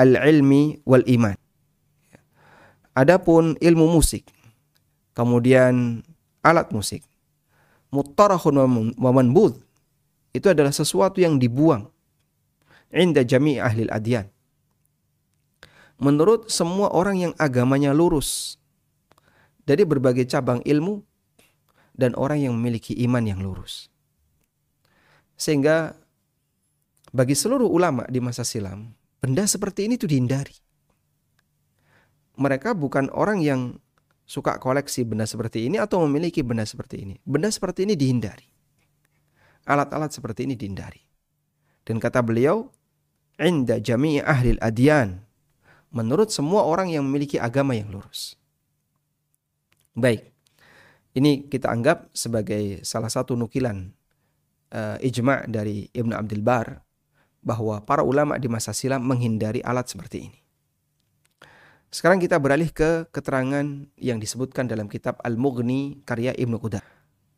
al-ilmi 0.00 0.80
wal 0.88 1.04
iman. 1.04 1.36
Adapun 2.96 3.58
ilmu 3.60 3.90
musik, 4.00 4.24
kemudian 5.12 6.00
alat 6.40 6.70
musik, 6.72 7.04
muttarahun 7.92 8.54
wa 8.96 9.10
manbud 9.12 9.60
itu 10.34 10.46
adalah 10.50 10.74
sesuatu 10.74 11.22
yang 11.22 11.38
dibuang 11.38 11.90
inda 12.90 13.22
jami'i 13.22 13.58
ahli 13.62 13.86
al-adyan. 13.86 14.26
Menurut 15.98 16.50
semua 16.50 16.90
orang 16.90 17.22
yang 17.22 17.32
agamanya 17.38 17.94
lurus 17.94 18.58
dari 19.62 19.86
berbagai 19.86 20.26
cabang 20.26 20.58
ilmu 20.66 21.02
dan 21.94 22.12
orang 22.18 22.42
yang 22.42 22.52
memiliki 22.58 22.92
iman 23.06 23.22
yang 23.24 23.40
lurus. 23.40 23.88
Sehingga 25.38 25.94
bagi 27.14 27.38
seluruh 27.38 27.70
ulama 27.70 28.02
di 28.10 28.18
masa 28.18 28.42
silam, 28.42 28.90
benda 29.22 29.46
seperti 29.46 29.86
ini 29.86 29.94
itu 29.94 30.10
dihindari. 30.10 30.54
Mereka 32.34 32.74
bukan 32.74 33.06
orang 33.14 33.38
yang 33.38 33.78
suka 34.26 34.58
koleksi 34.58 35.06
benda 35.06 35.22
seperti 35.22 35.70
ini 35.70 35.78
atau 35.78 36.02
memiliki 36.02 36.42
benda 36.42 36.66
seperti 36.66 37.06
ini. 37.06 37.14
Benda 37.22 37.46
seperti 37.54 37.86
ini 37.86 37.94
dihindari. 37.94 38.50
Alat-alat 39.64 40.10
seperti 40.10 40.50
ini 40.50 40.58
dihindari. 40.58 40.98
Dan 41.86 42.02
kata 42.02 42.18
beliau, 42.26 42.68
Inda 43.38 43.78
jami'i 43.78 44.18
ahli 44.18 44.58
adyan. 44.58 45.22
Menurut 45.94 46.34
semua 46.34 46.66
orang 46.66 46.90
yang 46.90 47.06
memiliki 47.06 47.38
agama 47.38 47.78
yang 47.78 47.94
lurus. 47.94 48.34
Baik. 49.94 50.33
Ini 51.14 51.46
kita 51.46 51.70
anggap 51.70 52.10
sebagai 52.10 52.82
salah 52.82 53.06
satu 53.06 53.38
nukilan 53.38 53.94
uh, 54.74 54.98
ijma' 54.98 55.46
dari 55.46 55.86
Ibnu 55.94 56.10
Abdul 56.10 56.42
Bar 56.42 56.82
bahwa 57.38 57.78
para 57.86 58.02
ulama 58.02 58.34
di 58.34 58.50
masa 58.50 58.74
silam 58.74 59.06
menghindari 59.06 59.62
alat 59.62 59.86
seperti 59.86 60.26
ini. 60.26 60.38
Sekarang 61.94 62.18
kita 62.18 62.42
beralih 62.42 62.74
ke 62.74 63.06
keterangan 63.14 63.86
yang 63.94 64.18
disebutkan 64.18 64.66
dalam 64.66 64.90
kitab 64.90 65.22
Al-Mughni 65.22 66.02
karya 66.02 66.34
Ibnu 66.34 66.58
Qudar. 66.58 66.82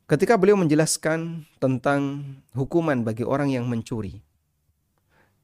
Ketika 0.09 0.41
beliau 0.41 0.57
menjelaskan 0.57 1.45
tentang 1.61 2.25
hukuman 2.57 3.05
bagi 3.05 3.29
orang 3.29 3.53
yang 3.53 3.69
mencuri 3.69 4.25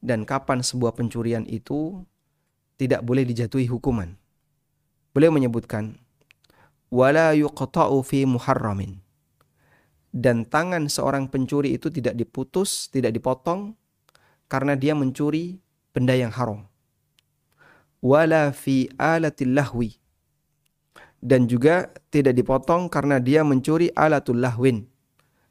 dan 0.01 0.25
kapan 0.25 0.65
sebuah 0.65 0.97
pencurian 0.97 1.45
itu 1.45 2.01
tidak 2.75 3.05
boleh 3.05 3.23
dijatuhi 3.23 3.69
hukuman. 3.69 4.17
Beliau 5.15 5.29
menyebutkan 5.29 6.02
wala 6.93 7.33
yuqta'u 7.33 8.05
fi 8.05 8.29
muharramin. 8.29 9.01
Dan 10.13 10.45
tangan 10.45 10.85
seorang 10.85 11.25
pencuri 11.25 11.73
itu 11.73 11.89
tidak 11.89 12.13
diputus, 12.13 12.85
tidak 12.93 13.17
dipotong 13.17 13.73
karena 14.45 14.77
dia 14.77 14.93
mencuri 14.93 15.57
benda 15.89 16.13
yang 16.13 16.29
haram. 16.29 16.69
Wala 17.97 18.53
fi 18.53 18.93
alatil 19.01 19.57
lahwi. 19.57 19.97
Dan 21.17 21.49
juga 21.49 21.89
tidak 22.13 22.37
dipotong 22.37 22.93
karena 22.93 23.17
dia 23.17 23.41
mencuri 23.41 23.89
alatul 23.97 24.37
lahwin, 24.37 24.85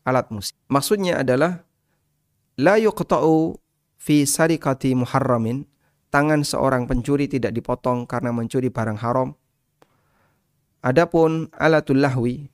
alat 0.06 0.30
musik. 0.30 0.54
Maksudnya 0.70 1.26
adalah 1.26 1.66
la 2.54 2.78
yuqta'u 2.78 3.56
fi 3.98 4.28
sarikati 4.28 4.94
muharramin, 4.94 5.66
tangan 6.12 6.46
seorang 6.46 6.86
pencuri 6.86 7.26
tidak 7.26 7.56
dipotong 7.56 8.06
karena 8.06 8.30
mencuri 8.30 8.68
barang 8.68 9.00
haram 9.00 9.34
Adapun 10.82 11.46
alatul 11.54 12.02
lahwi, 12.02 12.50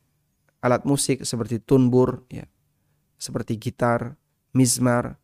alat 0.60 0.84
musik 0.84 1.24
seperti 1.24 1.64
tunbur, 1.64 2.28
ya, 2.28 2.44
seperti 3.16 3.56
gitar, 3.56 4.20
mizmar, 4.52 5.16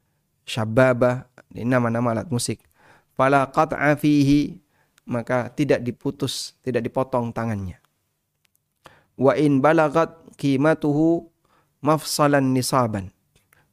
syababah, 0.48 1.28
ini 1.52 1.68
nama-nama 1.68 2.16
alat 2.16 2.32
musik. 2.32 2.64
Fala 3.12 3.44
qat'a 3.52 3.92
fihi, 4.00 4.56
maka 5.04 5.52
tidak 5.52 5.84
diputus, 5.84 6.56
tidak 6.64 6.80
dipotong 6.88 7.30
tangannya. 7.30 7.76
Wa 9.20 9.36
in 9.36 9.60
balagat 9.60 10.16
qimatuhu 10.40 11.28
mafsalan 11.84 12.56
nisaban. 12.56 13.12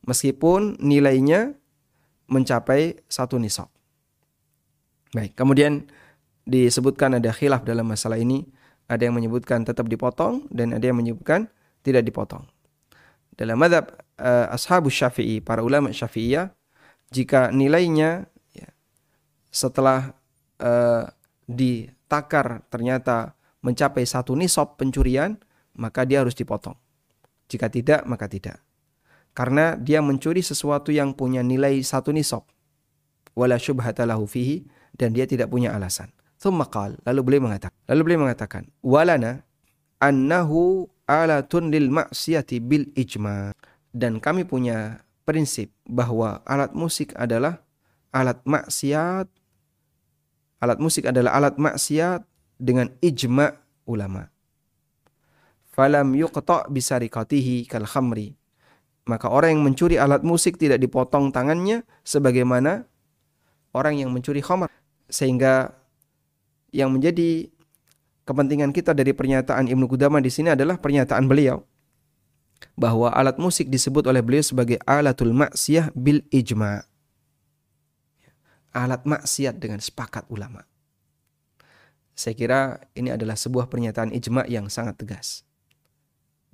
Meskipun 0.03 0.75
nilainya 0.83 1.55
mencapai 2.27 2.99
satu 3.07 3.39
nisab. 3.39 3.71
Baik, 5.11 5.35
kemudian 5.35 5.87
disebutkan 6.47 7.19
ada 7.19 7.31
khilaf 7.35 7.63
dalam 7.67 7.87
masalah 7.87 8.19
ini 8.19 8.47
ada 8.91 9.07
yang 9.07 9.15
menyebutkan 9.15 9.63
tetap 9.63 9.87
dipotong 9.87 10.51
dan 10.51 10.75
ada 10.75 10.83
yang 10.83 10.99
menyebutkan 10.99 11.47
tidak 11.79 12.03
dipotong. 12.03 12.43
Dalam 13.31 13.55
madhab 13.55 13.95
uh, 14.19 14.51
ashabu 14.51 14.91
syafi'i, 14.91 15.39
para 15.39 15.63
ulama 15.63 15.95
syafi'iyah, 15.95 16.51
jika 17.15 17.55
nilainya 17.55 18.27
ya, 18.51 18.69
setelah 19.47 20.11
uh, 20.59 21.07
ditakar 21.47 22.67
ternyata 22.67 23.39
mencapai 23.63 24.03
satu 24.03 24.35
nisab 24.35 24.75
pencurian, 24.75 25.39
maka 25.79 26.03
dia 26.03 26.19
harus 26.19 26.35
dipotong. 26.35 26.75
Jika 27.47 27.71
tidak, 27.71 28.03
maka 28.03 28.27
tidak. 28.27 28.59
Karena 29.31 29.79
dia 29.79 30.03
mencuri 30.03 30.43
sesuatu 30.43 30.91
yang 30.91 31.15
punya 31.15 31.39
nilai 31.39 31.79
satu 31.79 32.11
nisab. 32.11 32.43
Wala 33.31 33.55
syubhata 33.55 34.03
lahu 34.03 34.27
fihi, 34.27 34.67
dan 34.91 35.15
dia 35.15 35.23
tidak 35.23 35.47
punya 35.47 35.71
alasan. 35.71 36.11
Thumma 36.41 36.65
qal, 36.65 36.97
lalu 37.05 37.21
beliau 37.21 37.45
mengatakan, 37.45 37.77
lalu 37.85 38.01
beliau 38.01 38.25
mengatakan, 38.25 38.65
walana 38.81 39.45
annahu 40.01 40.89
alatun 41.05 41.69
lil 41.69 41.93
maksiati 41.93 42.57
bil 42.57 42.89
ijma. 42.97 43.53
Dan 43.93 44.17
kami 44.17 44.49
punya 44.49 45.05
prinsip 45.21 45.69
bahwa 45.85 46.41
alat 46.49 46.73
musik 46.73 47.13
adalah 47.13 47.61
alat 48.09 48.41
maksiat. 48.41 49.29
Alat 50.65 50.79
musik 50.81 51.05
adalah 51.05 51.37
alat 51.37 51.61
maksiat 51.61 52.25
dengan 52.57 52.89
ijma 53.05 53.61
ulama. 53.85 54.25
Falam 55.69 56.17
yuqta 56.17 56.65
bisarikatihi 56.73 57.69
kal 57.69 57.85
khamri. 57.85 58.33
Maka 59.05 59.29
orang 59.29 59.57
yang 59.57 59.63
mencuri 59.65 60.01
alat 60.01 60.25
musik 60.25 60.57
tidak 60.57 60.81
dipotong 60.81 61.29
tangannya 61.29 61.85
sebagaimana 62.01 62.89
orang 63.77 64.01
yang 64.01 64.09
mencuri 64.09 64.41
khamr. 64.41 64.73
Sehingga 65.11 65.80
yang 66.71 66.91
menjadi 66.91 67.51
kepentingan 68.23 68.71
kita 68.71 68.95
dari 68.95 69.11
pernyataan 69.11 69.67
Ibnu 69.67 69.85
Qudamah 69.91 70.23
di 70.23 70.31
sini 70.31 70.55
adalah 70.55 70.79
pernyataan 70.79 71.27
beliau 71.27 71.63
bahwa 72.79 73.11
alat 73.11 73.35
musik 73.37 73.67
disebut 73.67 74.07
oleh 74.07 74.23
beliau 74.23 74.43
sebagai 74.43 74.79
alatul 74.87 75.35
maksiyah 75.35 75.91
bil 75.93 76.23
ijma. 76.31 76.87
Alat 78.71 79.03
maksiat 79.03 79.59
dengan 79.59 79.83
sepakat 79.83 80.31
ulama. 80.31 80.63
Saya 82.15 82.37
kira 82.39 82.79
ini 82.95 83.11
adalah 83.11 83.35
sebuah 83.35 83.67
pernyataan 83.67 84.15
ijma 84.15 84.47
yang 84.47 84.71
sangat 84.71 84.95
tegas. 84.95 85.43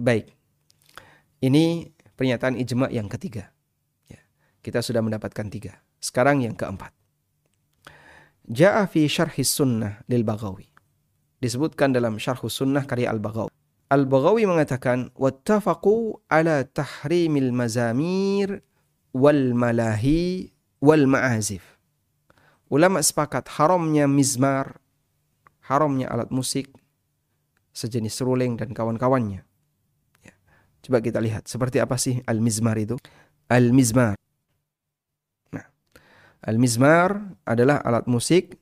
Baik. 0.02 0.34
Ini 1.38 1.94
pernyataan 2.18 2.58
ijma 2.58 2.90
yang 2.90 3.06
ketiga. 3.06 3.54
Ya, 4.10 4.18
kita 4.66 4.82
sudah 4.82 5.06
mendapatkan 5.06 5.46
tiga. 5.54 5.86
Sekarang 6.02 6.42
yang 6.42 6.58
keempat. 6.58 6.97
Ja'a 8.48 8.88
fi 8.88 9.12
syarhi 9.12 9.44
sunnah 9.44 10.00
lil 10.08 10.24
Baghawi. 10.24 10.72
Disebutkan 11.44 11.92
dalam 11.92 12.16
syarh 12.18 12.40
sunnah 12.48 12.88
karya 12.88 13.12
Al-Baghawi. 13.12 13.52
Al-Baghawi 13.92 14.44
mengatakan, 14.48 15.12
Wattafaqu 15.14 16.24
ala 16.32 16.64
tahrimil 16.64 17.52
mazamir 17.52 18.64
wal 19.12 19.54
malahi 19.54 20.52
wal 20.80 21.06
ma'azif. 21.06 21.78
ulama 22.68 23.00
sepakat 23.00 23.48
haramnya 23.48 24.12
mizmar, 24.12 24.84
haramnya 25.64 26.12
alat 26.12 26.28
musik 26.36 26.68
sejenis 27.72 28.12
seruling 28.18 28.60
dan 28.60 28.76
kawan-kawannya. 28.76 29.46
Ya. 30.26 30.34
Coba 30.84 31.00
kita 31.00 31.22
lihat 31.24 31.46
seperti 31.48 31.80
apa 31.80 31.96
sih 31.96 32.20
al-mizmar 32.26 32.76
itu? 32.82 33.00
Al-mizmar. 33.48 34.18
Al-mizmar 36.48 37.36
adalah 37.44 37.84
alat 37.84 38.08
musik 38.08 38.56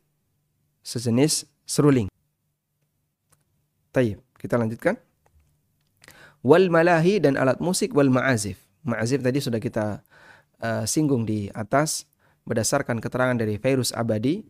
sejenis 0.82 1.46
seruling. 1.70 2.10
Tayyib, 3.94 4.26
kita 4.42 4.58
lanjutkan. 4.58 4.98
Wal 6.42 6.74
malahi 6.74 7.22
dan 7.22 7.38
alat 7.38 7.62
musik 7.62 7.94
wal 7.94 8.10
ma'azif. 8.10 8.58
Ma'azif 8.82 9.22
tadi 9.22 9.38
sudah 9.38 9.62
kita 9.62 10.02
uh, 10.66 10.84
singgung 10.90 11.30
di 11.30 11.46
atas 11.54 12.10
berdasarkan 12.50 12.98
keterangan 12.98 13.38
dari 13.38 13.62
Fairus 13.62 13.94
Abadi 13.94 14.42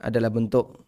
adalah 0.00 0.28
bentuk 0.28 0.84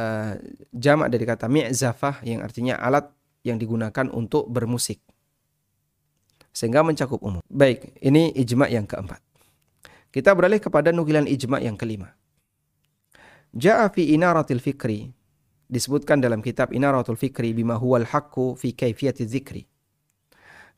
uh, 0.00 0.32
jamak 0.72 1.12
dari 1.12 1.24
kata 1.28 1.44
mi'zafah 1.48 2.24
yang 2.24 2.40
artinya 2.40 2.80
alat 2.80 3.12
yang 3.44 3.60
digunakan 3.60 4.08
untuk 4.12 4.48
bermusik. 4.48 5.00
Sehingga 6.56 6.80
mencakup 6.80 7.20
umum. 7.20 7.44
Baik, 7.52 8.00
ini 8.00 8.32
ijma 8.32 8.72
yang 8.72 8.88
keempat. 8.88 9.25
Kita 10.16 10.32
beralih 10.32 10.64
kepada 10.64 10.96
nukilan 10.96 11.28
ijma 11.28 11.60
yang 11.60 11.76
kelima. 11.76 12.16
Ja'a 13.52 13.92
fi 13.92 14.16
inaratil 14.16 14.64
fikri 14.64 15.12
disebutkan 15.68 16.22
dalam 16.22 16.40
kitab 16.40 16.72
Inaratul 16.72 17.18
Fikri 17.18 17.52
bima 17.52 17.76
huwal 17.76 18.06
haqqu 18.08 18.56
fi 18.56 18.72
kaifiyati 18.72 19.26
dzikri. 19.28 19.68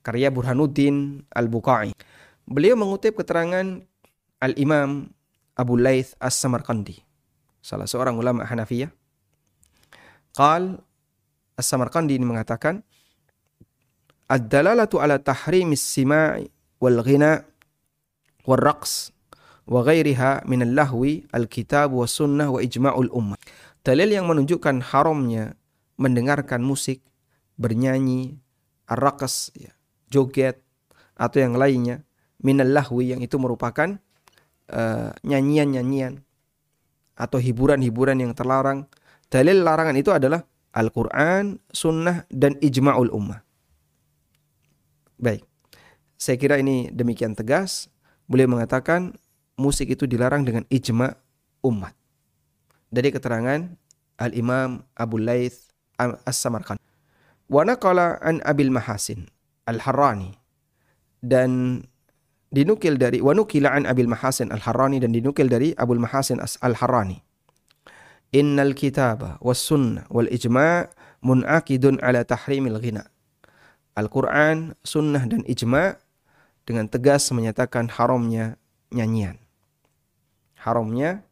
Karya 0.03 0.33
Burhanuddin 0.33 1.23
Al-Buqai. 1.31 1.93
Beliau 2.49 2.75
mengutip 2.75 3.15
keterangan 3.15 3.85
Al-Imam 4.41 5.13
Abu 5.59 5.75
Laith 5.77 6.17
As-Samarqandi, 6.17 6.99
salah 7.61 7.85
seorang 7.85 8.17
ulama 8.17 8.43
Hanafiyah. 8.43 8.89
Qal 10.33 10.83
As-Samarqandi 11.59 12.17
ini 12.17 12.27
mengatakan 12.27 12.81
Ad-dalalatu 14.29 15.01
ala 15.01 15.17
tahrimis 15.23 15.81
sima'i 15.81 16.51
wal 16.83 17.01
ghina 17.01 17.49
wal 18.45 18.61
raqs 18.61 19.09
wa 19.69 19.85
ghairiha 19.85 20.49
min 20.49 20.65
al-lahwi 20.65 21.29
al-kitab 21.31 21.93
wa 21.93 22.09
sunnah 22.09 22.49
wa 22.49 22.59
ijma'ul 22.65 23.13
ummah. 23.13 23.37
Dalil 23.85 24.09
yang 24.09 24.25
menunjukkan 24.25 24.81
haramnya 24.91 25.55
mendengarkan 26.01 26.65
musik, 26.65 27.05
bernyanyi, 27.61 28.41
arrakas, 28.89 29.53
ya, 29.53 29.75
joget, 30.09 30.65
atau 31.19 31.43
yang 31.43 31.59
lainnya, 31.59 32.07
minal 32.41 32.71
lahwi 32.71 33.13
yang 33.13 33.21
itu 33.21 33.37
merupakan 33.37 33.99
eh, 34.71 35.11
nyanyian-nyanyian 35.27 36.23
atau 37.19 37.43
hiburan-hiburan 37.43 38.23
yang 38.23 38.33
terlarang. 38.33 38.87
Dalil 39.29 39.67
larangan 39.67 39.99
itu 39.99 40.15
adalah 40.15 40.47
Al-Quran, 40.73 41.59
Sunnah, 41.75 42.25
dan 42.31 42.57
Ijma'ul 42.63 43.11
Ummah. 43.11 43.43
Baik, 45.19 45.43
saya 46.15 46.39
kira 46.39 46.63
ini 46.63 46.95
demikian 46.95 47.35
tegas. 47.35 47.91
Beliau 48.31 48.47
mengatakan 48.47 49.19
musik 49.59 49.91
itu 49.91 50.07
dilarang 50.07 50.47
dengan 50.47 50.63
ijma' 50.71 51.13
umat 51.67 51.93
dari 52.89 53.11
keterangan 53.11 53.69
Al-Imam 54.19 54.87
Abu 54.95 55.19
Laith 55.21 55.75
As-Samarkand. 55.99 56.79
Wa 57.51 57.67
naqala 57.67 58.23
an 58.23 58.39
Abil 58.47 58.71
Mahasin 58.71 59.27
Al-Harrani 59.67 60.33
dan 61.21 61.83
dinukil 62.55 62.97
dari 62.97 63.19
wa 63.19 63.35
nukila 63.35 63.75
an 63.75 63.85
Abil 63.85 64.09
Mahasin 64.09 64.55
Al-Harrani 64.55 65.03
dan 65.03 65.13
dinukil 65.13 65.51
dari 65.51 65.75
Abul 65.77 66.01
Mahasin 66.01 66.39
Al-Harrani. 66.41 67.21
Innal 68.37 68.77
kitaba 68.77 69.41
was 69.41 69.59
sunnah 69.59 70.05
wal 70.13 70.29
ijma' 70.29 70.93
munakidun 71.25 71.97
ala 72.05 72.23
tahrimil 72.29 72.77
ghina. 72.79 73.09
Al-Quran, 73.97 74.79
sunnah 74.87 75.25
dan 75.27 75.43
ijma' 75.49 75.99
dengan 76.69 76.87
tegas 76.87 77.33
menyatakan 77.33 77.89
haramnya 77.89 78.61
nyanyian. 78.93 79.41
Haramnya 80.63 81.23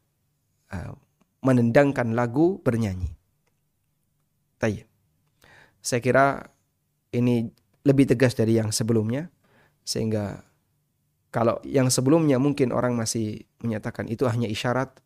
uh, 0.70 0.94
menendangkan 1.42 2.14
lagu 2.14 2.58
bernyanyi. 2.62 3.14
Tayyib. 4.58 4.88
Saya 5.82 6.00
kira 6.02 6.26
ini 7.14 7.50
lebih 7.86 8.10
tegas 8.10 8.34
dari 8.34 8.58
yang 8.58 8.74
sebelumnya 8.74 9.30
sehingga 9.86 10.42
kalau 11.30 11.60
yang 11.62 11.92
sebelumnya 11.92 12.40
mungkin 12.40 12.72
orang 12.72 12.96
masih 12.98 13.44
menyatakan 13.60 14.08
itu 14.08 14.24
hanya 14.26 14.48
isyarat, 14.48 14.98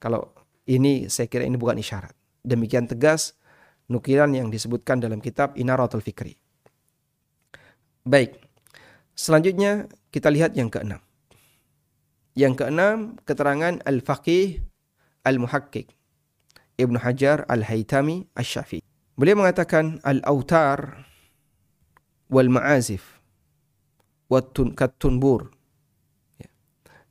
kalau 0.00 0.32
ini 0.64 1.12
saya 1.12 1.28
kira 1.28 1.44
ini 1.44 1.60
bukan 1.60 1.76
isyarat. 1.76 2.16
Demikian 2.40 2.88
tegas 2.88 3.36
nukilan 3.92 4.32
yang 4.32 4.48
disebutkan 4.48 4.98
dalam 4.98 5.20
kitab 5.20 5.54
Inaratul 5.60 6.00
Fikri. 6.00 6.40
Baik. 8.04 8.40
Selanjutnya 9.14 9.86
kita 10.08 10.32
lihat 10.32 10.56
yang 10.56 10.72
keenam. 10.72 11.04
Yang 12.34 12.66
keenam 12.66 13.18
keterangan 13.22 13.78
Al-Faqih 13.86 14.58
Al-Muhakkik 15.22 15.94
Ibnu 16.74 16.98
Hajar 16.98 17.46
Al-Haytami 17.46 18.26
Asy-Syafi'i. 18.34 18.82
Beliau 19.14 19.38
mengatakan 19.38 20.02
al-autar 20.02 21.06
wal 22.26 22.50
ma'azif 22.50 23.22
watun 24.26 24.74
katunbur 24.74 25.54
ya. 26.42 26.50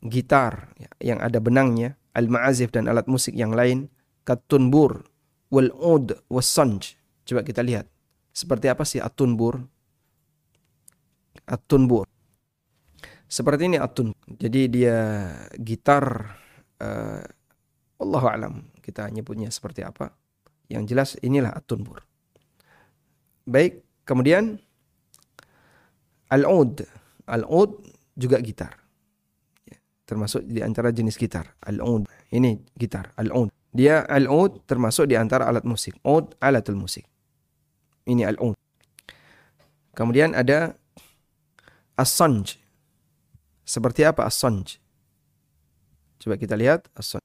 gitar 0.04 0.76
ya, 0.76 0.90
yang 1.00 1.24
ada 1.24 1.40
benangnya 1.40 1.96
al-ma'azif 2.12 2.76
dan 2.76 2.92
alat 2.92 3.08
musik 3.08 3.32
yang 3.32 3.56
lain 3.56 3.88
katunbur 4.28 5.08
wal 5.48 5.72
ud 5.80 6.20
was 6.28 6.50
sanj 6.50 7.00
coba 7.24 7.46
kita 7.48 7.64
lihat 7.64 7.88
seperti 8.36 8.68
apa 8.68 8.84
sih 8.84 9.00
atunbur 9.00 9.64
atunbur 11.48 12.03
seperti 13.34 13.66
ini 13.66 13.82
atun 13.82 14.14
jadi 14.30 14.62
dia 14.70 14.98
gitar 15.58 16.38
uh, 16.78 17.26
Allahu 17.98 18.28
alam 18.30 18.54
kita 18.84 19.08
nyebutnya 19.08 19.48
seperti 19.48 19.88
apa. 19.88 20.12
Yang 20.68 20.84
jelas 20.92 21.10
inilah 21.24 21.56
at-tunbur. 21.56 22.04
Baik, 23.48 23.80
kemudian 24.04 24.60
al-ud. 26.28 26.84
Al-ud 27.32 27.72
juga 28.20 28.44
gitar. 28.44 28.76
Ya, 29.64 29.80
termasuk 30.04 30.44
di 30.44 30.60
antara 30.60 30.92
jenis 30.92 31.16
gitar. 31.16 31.56
Al-ud. 31.64 32.04
Ini 32.36 32.60
gitar, 32.76 33.16
al-ud. 33.16 33.48
Dia 33.72 34.04
al-ud 34.04 34.68
termasuk 34.68 35.08
di 35.08 35.16
antara 35.16 35.48
alat 35.48 35.64
musik. 35.64 35.96
Ud 36.04 36.36
alatul 36.44 36.76
musik. 36.76 37.08
Ini 38.04 38.28
al-ud. 38.28 38.60
Kemudian 39.96 40.36
ada 40.36 40.76
as-sanj. 41.96 42.60
Seperti 43.64 44.04
apa 44.04 44.28
as-sanj? 44.28 44.80
Coba 46.20 46.36
kita 46.36 46.56
lihat 46.56 46.88
as-sanj. 46.96 47.24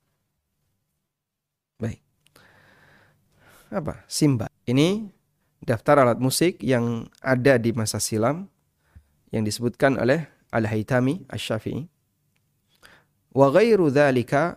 apa? 3.73 4.05
Simba. 4.09 4.49
Ini 4.65 5.09
daftar 5.61 6.05
alat 6.05 6.19
musik 6.21 6.61
yang 6.65 7.09
ada 7.21 7.61
di 7.61 7.73
masa 7.77 8.01
silam 8.01 8.49
yang 9.29 9.45
disebutkan 9.45 10.01
oleh 10.01 10.25
Al-Haytami 10.49 11.29
Asy-Syafi'i. 11.29 11.85
Wa 13.37 13.53
ghairu 13.53 13.93
dzalika 13.93 14.57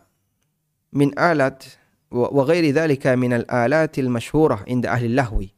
min 0.96 1.12
alat 1.20 1.68
wa 2.12 2.44
ghairi 2.48 2.72
dzalika 2.72 3.20
min 3.20 3.44
al-alat 3.44 4.00
al-masyhurah 4.00 4.64
inda 4.68 4.96
ahli 4.96 5.12
lahwi 5.12 5.52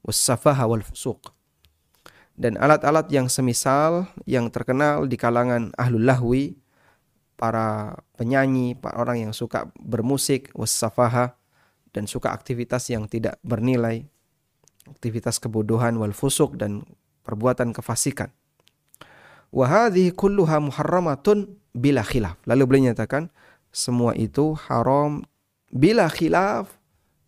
was-safaha 0.00 0.64
wal 0.64 0.80
fusuq. 0.80 1.33
Dan 2.34 2.58
alat-alat 2.58 3.06
yang 3.14 3.30
semisal 3.30 4.10
yang 4.26 4.50
terkenal 4.50 5.06
di 5.06 5.14
kalangan 5.14 5.70
ahlul 5.78 6.02
lahwi, 6.02 6.58
para 7.38 7.98
penyanyi, 8.18 8.78
para 8.78 8.98
orang 8.98 9.28
yang 9.28 9.32
suka 9.34 9.70
bermusik, 9.78 10.50
was-safaha 10.54 11.34
dan 11.94 12.10
suka 12.10 12.34
aktivitas 12.34 12.90
yang 12.90 13.06
tidak 13.06 13.38
bernilai, 13.46 14.06
aktivitas 14.90 15.38
kebodohan 15.38 15.94
wal 15.98 16.14
fusuk 16.14 16.58
dan 16.58 16.82
perbuatan 17.22 17.70
kefasikan. 17.70 18.30
Wa 19.54 19.70
hadhihi 19.70 20.10
kulluha 20.10 20.58
muharramatun 20.58 21.54
bila 21.70 22.02
khilaf. 22.02 22.38
Lalu 22.50 22.62
beliau 22.66 22.90
nyatakan 22.90 23.30
semua 23.70 24.14
itu 24.18 24.58
haram 24.66 25.22
bila 25.70 26.10
khilaf 26.10 26.70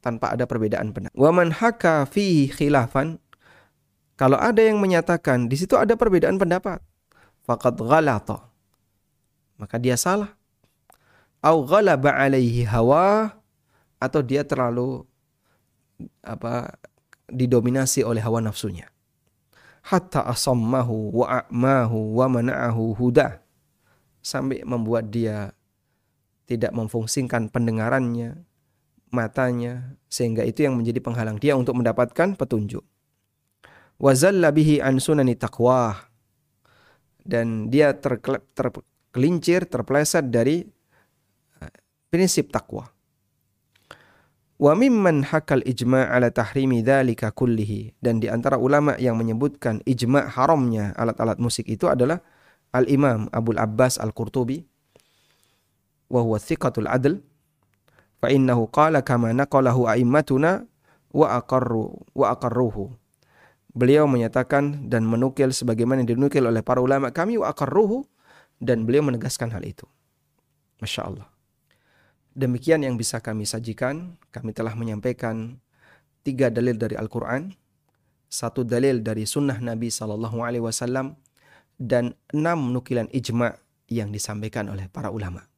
tanpa 0.03 0.35
ada 0.35 0.47
perbedaan 0.47 0.91
pendapat. 0.91 1.15
Wa 1.15 1.31
man 1.31 1.55
haka 1.55 2.07
fihi 2.07 2.51
khilafan 2.51 3.19
kalau 4.17 4.41
ada 4.41 4.65
yang 4.65 4.81
menyatakan 4.81 5.45
di 5.45 5.61
situ 5.61 5.77
ada 5.77 5.93
perbedaan 5.93 6.41
pendapat, 6.41 6.81
faqad 7.45 7.77
ghalata. 7.77 8.49
Maka 9.61 9.77
dia 9.77 10.01
salah. 10.01 10.33
Au 11.45 11.69
ghalaba 11.69 12.17
alaihi 12.17 12.65
hawa 12.65 13.37
atau 14.01 14.21
dia 14.25 14.41
terlalu 14.41 15.05
apa 16.25 16.81
didominasi 17.29 18.05
oleh 18.09 18.25
hawa 18.25 18.41
nafsunya. 18.41 18.89
Hatta 19.85 20.27
asammahu 20.27 21.23
wa 21.23 21.45
a'mahu 21.45 22.17
wa 22.17 22.27
mana'ahu 22.27 22.97
huda. 22.97 23.45
Sampai 24.25 24.65
membuat 24.67 25.13
dia 25.13 25.55
tidak 26.51 26.75
memfungsikan 26.75 27.47
pendengarannya, 27.53 28.43
matanya, 29.15 29.95
sehingga 30.11 30.43
itu 30.43 30.67
yang 30.67 30.75
menjadi 30.75 30.99
penghalang 30.99 31.39
dia 31.39 31.55
untuk 31.55 31.79
mendapatkan 31.79 32.35
petunjuk. 32.35 32.83
Wazalla 33.97 34.53
bihi 34.53 34.85
an 34.85 35.01
sunani 35.01 35.41
taqwa 35.41 35.97
dan 37.27 37.73
dia 37.73 37.97
tergelincir, 37.97 39.67
terpleset 39.67 40.29
dari 40.31 40.63
eh, 41.65 41.73
prinsip 42.13 42.55
takwa. 42.55 42.87
Wa 44.57 44.73
mimman 44.73 45.21
hakal 45.25 45.61
ijma' 45.65 46.09
ala 46.09 46.33
tahrimi 46.33 46.81
dzalika 46.81 47.33
kullihi. 47.33 47.97
Dan 48.01 48.25
di 48.25 48.29
antara 48.29 48.57
ulama 48.57 48.97
yang 48.97 49.17
menyebutkan 49.21 49.85
ijma' 49.85 50.33
haramnya 50.33 50.97
alat-alat 50.97 51.37
musik 51.37 51.69
itu 51.69 51.89
adalah 51.93 52.25
Al-Imam 52.73 53.29
Abdul 53.33 53.61
Abbas 53.61 54.01
Al-Qurtubi. 54.01 54.65
Wa 56.09 56.25
huwa 56.25 56.41
thiqatul 56.41 56.89
adl. 56.89 57.21
Fa 58.17 58.33
innahu 58.33 58.69
qala 58.73 59.05
kama 59.05 59.37
naqalahu 59.37 59.89
a'immatuna 59.93 60.65
wa 61.13 61.37
aqarru 61.37 62.01
wa 62.17 62.33
aqarruhu 62.33 62.97
beliau 63.77 64.09
menyatakan 64.09 64.89
dan 64.89 65.05
menukil 65.05 65.53
sebagaimana 65.53 66.03
yang 66.03 66.17
dinukil 66.17 66.49
oleh 66.49 66.65
para 66.65 66.81
ulama 66.81 67.13
kami 67.13 67.37
wa 67.37 67.53
aqarruhu 67.53 68.09
dan 68.57 68.89
beliau 68.89 69.05
menegaskan 69.05 69.53
hal 69.53 69.61
itu 69.63 69.85
Masya 70.81 71.05
Allah 71.05 71.29
Demikian 72.37 72.85
yang 72.85 73.01
bisa 73.01 73.25
kami 73.25 73.49
sajikan. 73.49 74.21
Kami 74.29 74.53
telah 74.53 74.77
menyampaikan 74.77 75.57
tiga 76.21 76.53
dalil 76.53 76.77
dari 76.77 76.93
Al-Quran, 76.93 77.49
satu 78.29 78.61
dalil 78.61 79.01
dari 79.01 79.25
Sunnah 79.25 79.57
Nabi 79.57 79.89
Sallallahu 79.89 80.45
Alaihi 80.45 80.61
Wasallam, 80.61 81.17
dan 81.81 82.13
enam 82.37 82.77
nukilan 82.77 83.09
ijma 83.09 83.57
yang 83.89 84.13
disampaikan 84.13 84.69
oleh 84.69 84.85
para 84.93 85.09
ulama. 85.09 85.49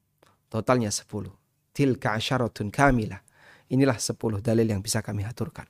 Totalnya 0.47 0.95
sepuluh. 0.95 1.35
Tilka 1.75 2.15
asyaratun 2.15 2.71
kamilah. 2.71 3.27
Inilah 3.75 3.99
sepuluh 3.99 4.39
dalil 4.39 4.71
yang 4.71 4.79
bisa 4.79 5.03
kami 5.03 5.27
aturkan. 5.27 5.67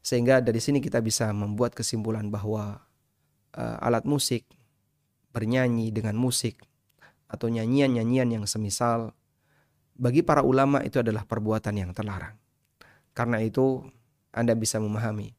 Sehingga 0.00 0.40
dari 0.40 0.58
sini 0.58 0.80
kita 0.80 1.04
bisa 1.04 1.28
membuat 1.30 1.76
kesimpulan 1.76 2.32
bahwa 2.32 2.80
uh, 3.56 3.76
alat 3.84 4.08
musik, 4.08 4.48
bernyanyi 5.30 5.92
dengan 5.92 6.16
musik, 6.16 6.60
atau 7.30 7.46
nyanyian-nyanyian 7.46 8.42
yang 8.42 8.44
semisal 8.48 9.14
bagi 10.00 10.24
para 10.24 10.40
ulama 10.40 10.80
itu 10.80 10.98
adalah 10.98 11.28
perbuatan 11.28 11.76
yang 11.76 11.92
terlarang. 11.92 12.34
Karena 13.12 13.38
itu 13.44 13.84
Anda 14.32 14.56
bisa 14.56 14.80
memahami 14.80 15.36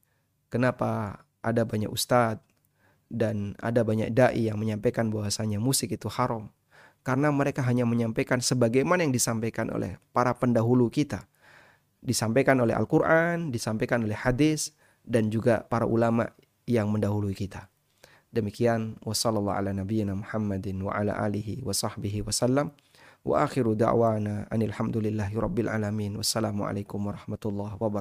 kenapa 0.53 1.23
ada 1.41 1.65
banyak 1.65 1.89
ustadz 1.89 2.45
dan 3.09 3.57
ada 3.59 3.81
banyak 3.81 4.13
dai 4.13 4.47
yang 4.47 4.61
menyampaikan 4.61 5.09
bahwasanya 5.09 5.57
musik 5.57 5.91
itu 5.91 6.07
haram. 6.07 6.53
Karena 7.01 7.33
mereka 7.33 7.65
hanya 7.65 7.81
menyampaikan 7.81 8.37
sebagaimana 8.37 9.01
yang 9.01 9.09
disampaikan 9.09 9.73
oleh 9.73 9.97
para 10.13 10.37
pendahulu 10.37 10.93
kita. 10.93 11.25
Disampaikan 12.01 12.57
oleh 12.57 12.73
Al-Quran, 12.73 13.53
disampaikan 13.53 14.01
oleh 14.01 14.17
hadis, 14.17 14.73
dan 15.05 15.29
juga 15.29 15.61
para 15.69 15.85
ulama 15.85 16.33
yang 16.65 16.89
mendahului 16.89 17.37
kita. 17.37 17.69
Demikian 18.33 18.97
wassalamualaikum 19.05 20.17
warahmatullahi 20.17 22.17
wabarakatuh. 22.17 22.73
Wa 23.21 23.45
akhiru 23.45 23.77
da'wana 23.77 24.49
anil 24.49 24.73
hamdulillahi 24.73 25.37
rabbil 25.37 25.69
alamin. 25.69 26.17
Warahmatullahi 26.17 27.77
wabarakatuh. 27.77 28.00